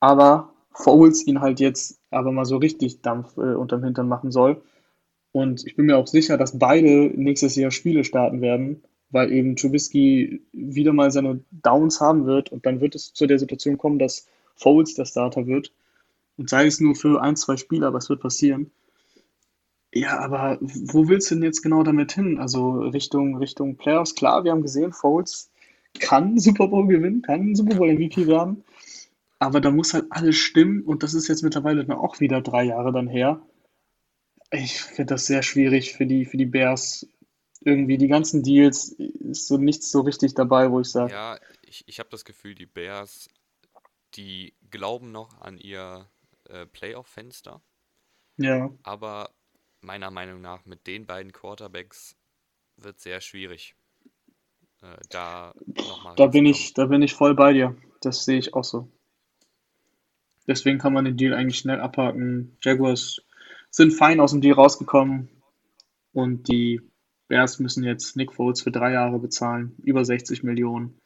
[0.00, 4.60] aber Foles ihn halt jetzt aber mal so richtig Dampf äh, unterm Hintern machen soll.
[5.32, 8.82] Und ich bin mir auch sicher, dass beide nächstes Jahr Spiele starten werden
[9.14, 13.38] weil eben Trubisky wieder mal seine Downs haben wird und dann wird es zu der
[13.38, 15.72] Situation kommen, dass Foles der Starter wird.
[16.36, 18.70] Und sei es nur für ein, zwei Spiele, aber es wird passieren.
[19.94, 22.38] Ja, aber wo willst du denn jetzt genau damit hin?
[22.38, 25.50] Also Richtung, Richtung Playoffs, klar, wir haben gesehen, Foles
[26.00, 28.64] kann Super Bowl gewinnen, kann Super Bowl MVP werden.
[29.38, 32.64] Aber da muss halt alles stimmen und das ist jetzt mittlerweile dann auch wieder drei
[32.64, 33.40] Jahre dann her.
[34.50, 37.06] Ich finde das sehr schwierig für die, für die Bears,
[37.64, 41.12] irgendwie die ganzen Deals ist so nichts so richtig dabei, wo ich sage.
[41.12, 43.28] Ja, ich, ich habe das Gefühl, die Bears,
[44.14, 46.08] die glauben noch an ihr
[46.48, 47.62] äh, Playoff-Fenster.
[48.36, 48.70] Ja.
[48.82, 49.30] Aber
[49.80, 52.16] meiner Meinung nach mit den beiden Quarterbacks
[52.76, 53.74] wird sehr schwierig.
[54.82, 56.14] Äh, da nochmal.
[56.16, 57.76] Da bin ich, da bin ich voll bei dir.
[58.00, 58.88] Das sehe ich auch so.
[60.46, 62.58] Deswegen kann man den Deal eigentlich schnell abhaken.
[62.62, 63.22] Jaguars
[63.70, 65.30] sind fein aus dem Deal rausgekommen
[66.12, 66.82] und die
[67.28, 71.00] Bears müssen jetzt Nick Foles für drei Jahre bezahlen, über 60 Millionen.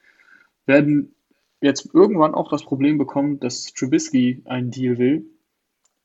[0.67, 1.15] Werden
[1.61, 5.27] jetzt irgendwann auch das Problem bekommen, dass Trubisky einen Deal will.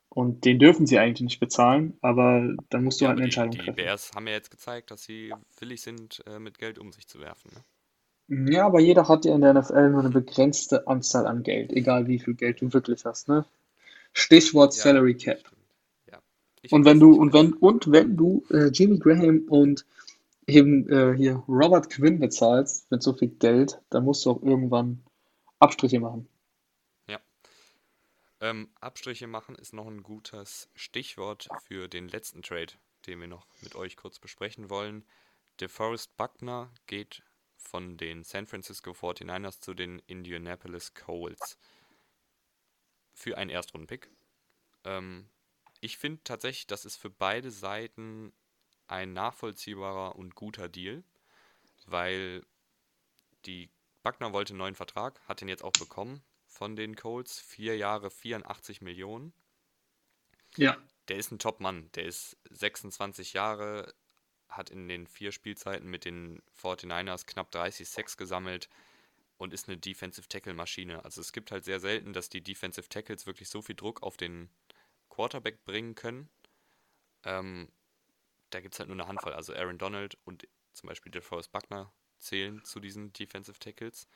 [0.10, 3.52] Und den dürfen sie eigentlich nicht bezahlen, aber dann musst du ja, halt eine Entscheidung
[3.52, 3.78] die, treffen.
[3.78, 7.08] Die Bears haben ja jetzt gezeigt, dass sie willig sind, äh, mit Geld um sich
[7.08, 7.50] zu werfen.
[7.56, 7.64] Ne?
[8.28, 12.08] Ja, aber jeder hat ja in der NFL nur eine begrenzte Anzahl an Geld, egal
[12.08, 13.28] wie viel Geld du wirklich hast.
[13.28, 13.46] Ne?
[14.14, 15.40] Stichwort ja, Salary Cap.
[16.12, 16.20] Ja.
[16.70, 19.86] Und wenn du und wenn und wenn du äh, Jimmy Graham und
[20.48, 25.04] eben äh, hier Robert Quinn bezahlst mit so viel Geld, dann musst du auch irgendwann
[25.60, 26.28] Abstriche machen.
[27.08, 27.20] Ja.
[28.42, 32.74] Ähm, Abstriche machen ist noch ein gutes Stichwort für den letzten Trade,
[33.08, 35.06] den wir noch mit euch kurz besprechen wollen.
[35.60, 37.24] DeForest Buckner geht
[37.56, 41.58] von den San Francisco 49ers zu den Indianapolis Colts
[43.14, 44.10] für einen Erstrundenpick.
[44.84, 45.30] Ähm,
[45.80, 48.34] ich finde tatsächlich, das ist für beide Seiten
[48.94, 51.04] ein nachvollziehbarer und guter Deal,
[51.88, 52.46] weil
[53.46, 53.72] die
[54.04, 57.40] Buckner wollte einen neuen Vertrag, hat den jetzt auch bekommen von den Colts.
[57.40, 59.34] Vier Jahre, 84 Millionen.
[60.58, 60.78] Ja.
[61.08, 61.92] Der ist ein Top-Mann.
[61.94, 63.96] Der ist 26 Jahre,
[64.48, 68.70] hat in den vier Spielzeiten mit den 49ers knapp 30 Sex gesammelt
[69.38, 71.04] und ist eine Defensive Tackle-Maschine.
[71.04, 74.18] Also es gibt halt sehr selten, dass die Defensive Tackles wirklich so viel Druck auf
[74.18, 74.52] den
[75.10, 76.30] Quarterback bringen können.
[77.24, 77.70] Ähm,
[78.54, 79.34] da gibt es halt nur eine Handvoll.
[79.34, 84.08] Also Aaron Donald und zum Beispiel DeForest Buckner zählen zu diesen Defensive Tackles.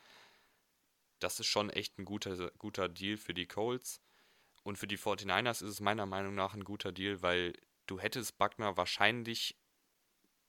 [1.20, 4.02] Das ist schon echt ein guter, guter Deal für die Colts.
[4.64, 7.54] Und für die 49ers ist es meiner Meinung nach ein guter Deal, weil
[7.86, 9.58] du hättest Buckner wahrscheinlich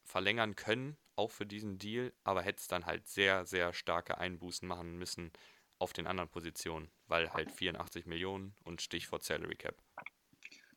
[0.02, 4.98] verlängern können, auch für diesen Deal, aber hättest dann halt sehr, sehr starke Einbußen machen
[4.98, 5.32] müssen
[5.78, 9.80] auf den anderen Positionen, weil halt 84 Millionen und Stichwort Salary Cap.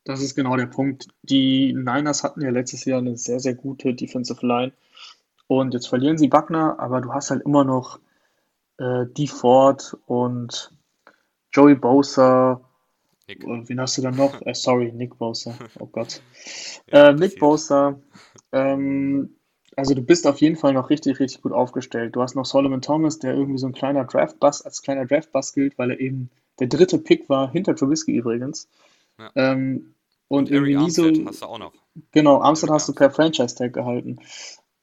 [0.04, 1.08] Das ist genau der Punkt.
[1.22, 4.74] Die Niners hatten ja letztes Jahr eine sehr, sehr gute Defensive Line.
[5.48, 8.00] Und jetzt verlieren sie Buckner, aber du hast halt immer noch
[8.78, 10.72] äh, Dee Ford und
[11.52, 12.62] Joey Bosa.
[13.28, 13.44] Nick.
[13.44, 14.42] Und wen hast du dann noch?
[14.46, 15.54] Äh, sorry, Nick Bosa.
[15.80, 16.22] Oh Gott.
[16.92, 18.00] ja, äh, Nick Bosa.
[18.52, 19.36] Ähm,
[19.76, 22.16] also du bist auf jeden Fall noch richtig, richtig gut aufgestellt.
[22.16, 25.78] Du hast noch Solomon Thomas, der irgendwie so ein kleiner Draft-Bus, als kleiner Draft-Bus gilt,
[25.78, 26.30] weil er eben
[26.60, 28.68] der dritte Pick war, hinter Trubisky übrigens.
[29.22, 29.32] Ja.
[29.36, 29.96] Ähm,
[30.28, 31.06] und, und irgendwie nie so.
[31.26, 31.74] hast du auch noch.
[32.12, 34.20] Genau, Armstead hast du per Franchise-Tag gehalten.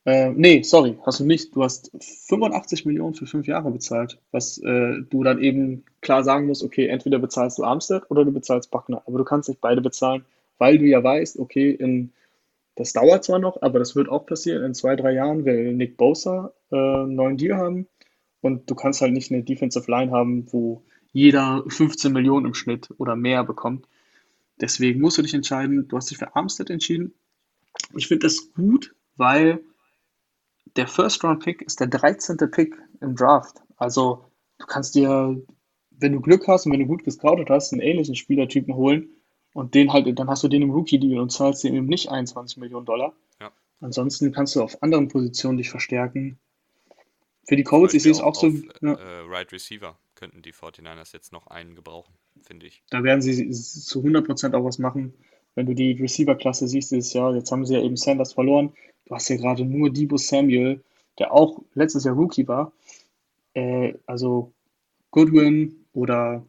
[0.05, 1.55] Äh, nee, sorry, hast du nicht.
[1.55, 1.91] Du hast
[2.29, 6.87] 85 Millionen für fünf Jahre bezahlt, was äh, du dann eben klar sagen musst, okay,
[6.87, 9.03] entweder bezahlst du Armstead oder du bezahlst Buckner.
[9.07, 10.25] Aber du kannst nicht beide bezahlen,
[10.59, 12.13] weil du ja weißt, okay, in,
[12.75, 14.65] das dauert zwar noch, aber das wird auch passieren.
[14.65, 17.87] In zwei, drei Jahren will Nick Bosa äh, einen neuen Deal haben
[18.41, 20.83] und du kannst halt nicht eine Defensive Line haben, wo
[21.13, 23.87] jeder 15 Millionen im Schnitt oder mehr bekommt.
[24.61, 25.89] Deswegen musst du dich entscheiden.
[25.89, 27.15] Du hast dich für Armstead entschieden.
[27.95, 29.61] Ich finde das gut, weil
[30.77, 32.37] der First-Round-Pick ist der 13.
[32.51, 33.59] Pick im Draft.
[33.77, 34.25] Also
[34.59, 35.41] du kannst dir,
[35.91, 39.11] wenn du Glück hast und wenn du gut gescoutet hast, einen ähnlichen Spielertypen holen
[39.55, 42.59] und den halt, dann hast du den im Rookie-Deal und zahlst ihm eben nicht 21
[42.59, 43.15] Millionen Dollar.
[43.41, 43.53] Ja.
[43.81, 46.39] Ansonsten kannst du auf anderen Positionen dich verstärken.
[47.47, 50.53] Für die Colts, ich sehe es auch so, auf ja, äh, Right Receiver könnten die
[50.53, 52.13] 49ers jetzt noch einen gebrauchen,
[52.43, 52.83] finde ich.
[52.91, 55.15] da werden sie zu 100% auch was machen.
[55.55, 58.73] Wenn du die Receiver-Klasse siehst dieses Jahr, jetzt haben sie ja eben Sanders verloren.
[59.07, 60.83] Du hast ja gerade nur Debo Samuel,
[61.19, 62.73] der auch letztes Jahr Rookie war.
[63.55, 64.53] Äh, also
[65.11, 66.45] Goodwin oder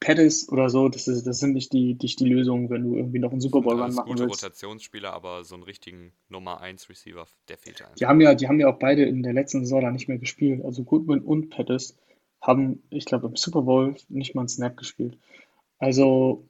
[0.00, 3.18] Pettis oder so, das, ist, das sind nicht die, nicht die Lösungen, wenn du irgendwie
[3.18, 4.44] noch einen Super Bowl Run machen gute willst.
[4.44, 8.08] Rotationsspieler, aber so einen richtigen Nummer 1 Receiver, der fehlt Die einfach.
[8.08, 10.64] haben ja, die haben ja auch beide in der letzten Saison da nicht mehr gespielt.
[10.64, 11.96] Also Goodwin und Pettis
[12.40, 15.18] haben, ich glaube, im Super Bowl nicht mal einen Snap gespielt.
[15.78, 16.48] Also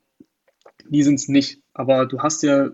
[0.88, 1.60] die sind es nicht.
[1.72, 2.70] Aber du hast ja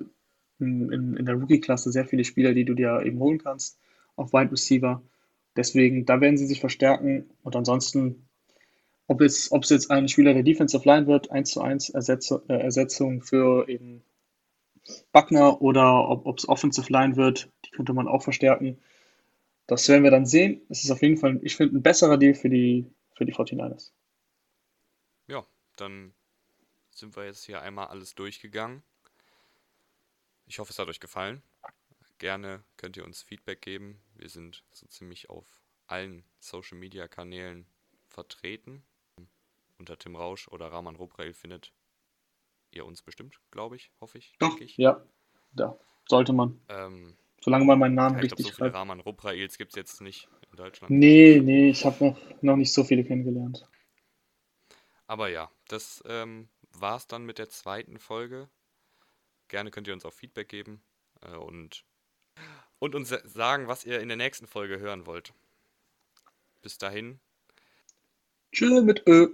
[0.59, 3.79] in, in, der Rookie-Klasse sehr viele Spieler, die du dir eben holen kannst
[4.17, 5.03] auf Wide Receiver.
[5.57, 7.31] Deswegen, da werden sie sich verstärken.
[7.43, 8.27] Und ansonsten,
[9.07, 12.31] ob es, ob es jetzt ein Spieler der Defensive Line wird, 1 zu 1 Ersetz,
[12.31, 14.03] äh, Ersetzung für eben
[15.13, 18.79] Buckner oder ob ob es Offensive Line wird, die könnte man auch verstärken.
[19.67, 20.61] Das werden wir dann sehen.
[20.69, 23.93] Es ist auf jeden Fall, ich finde, ein besserer Deal für die, für die 49ers.
[25.27, 25.47] Ja,
[25.77, 26.15] dann
[26.91, 28.83] sind wir jetzt hier einmal alles durchgegangen.
[30.47, 31.43] Ich hoffe, es hat euch gefallen.
[32.19, 34.01] Gerne könnt ihr uns Feedback geben.
[34.15, 35.47] Wir sind so ziemlich auf
[35.87, 37.67] allen Social Media Kanälen
[38.07, 38.85] vertreten.
[39.79, 41.73] Unter Tim Rausch oder Rahman Ruprail findet
[42.71, 44.77] ihr uns bestimmt, glaube ich, hoffe ich, denke ich.
[44.77, 45.05] ja,
[45.53, 46.61] da sollte man.
[46.69, 48.77] Ähm, Solange man meinen Namen ja, ich glaube, so richtig viele schreibt.
[48.77, 50.91] Rahman Ruprails gibt es jetzt nicht in Deutschland.
[50.93, 53.69] Nee, nee, ich habe noch, noch nicht so viele kennengelernt.
[55.07, 58.49] Aber ja, das ähm, war es dann mit der zweiten Folge.
[59.49, 60.81] Gerne könnt ihr uns auch Feedback geben
[61.23, 61.85] äh, und,
[62.79, 65.35] und uns sa- sagen, was ihr in der nächsten Folge hören wollt.
[66.63, 67.19] Bis dahin,
[68.53, 69.29] Tschö mit Ö.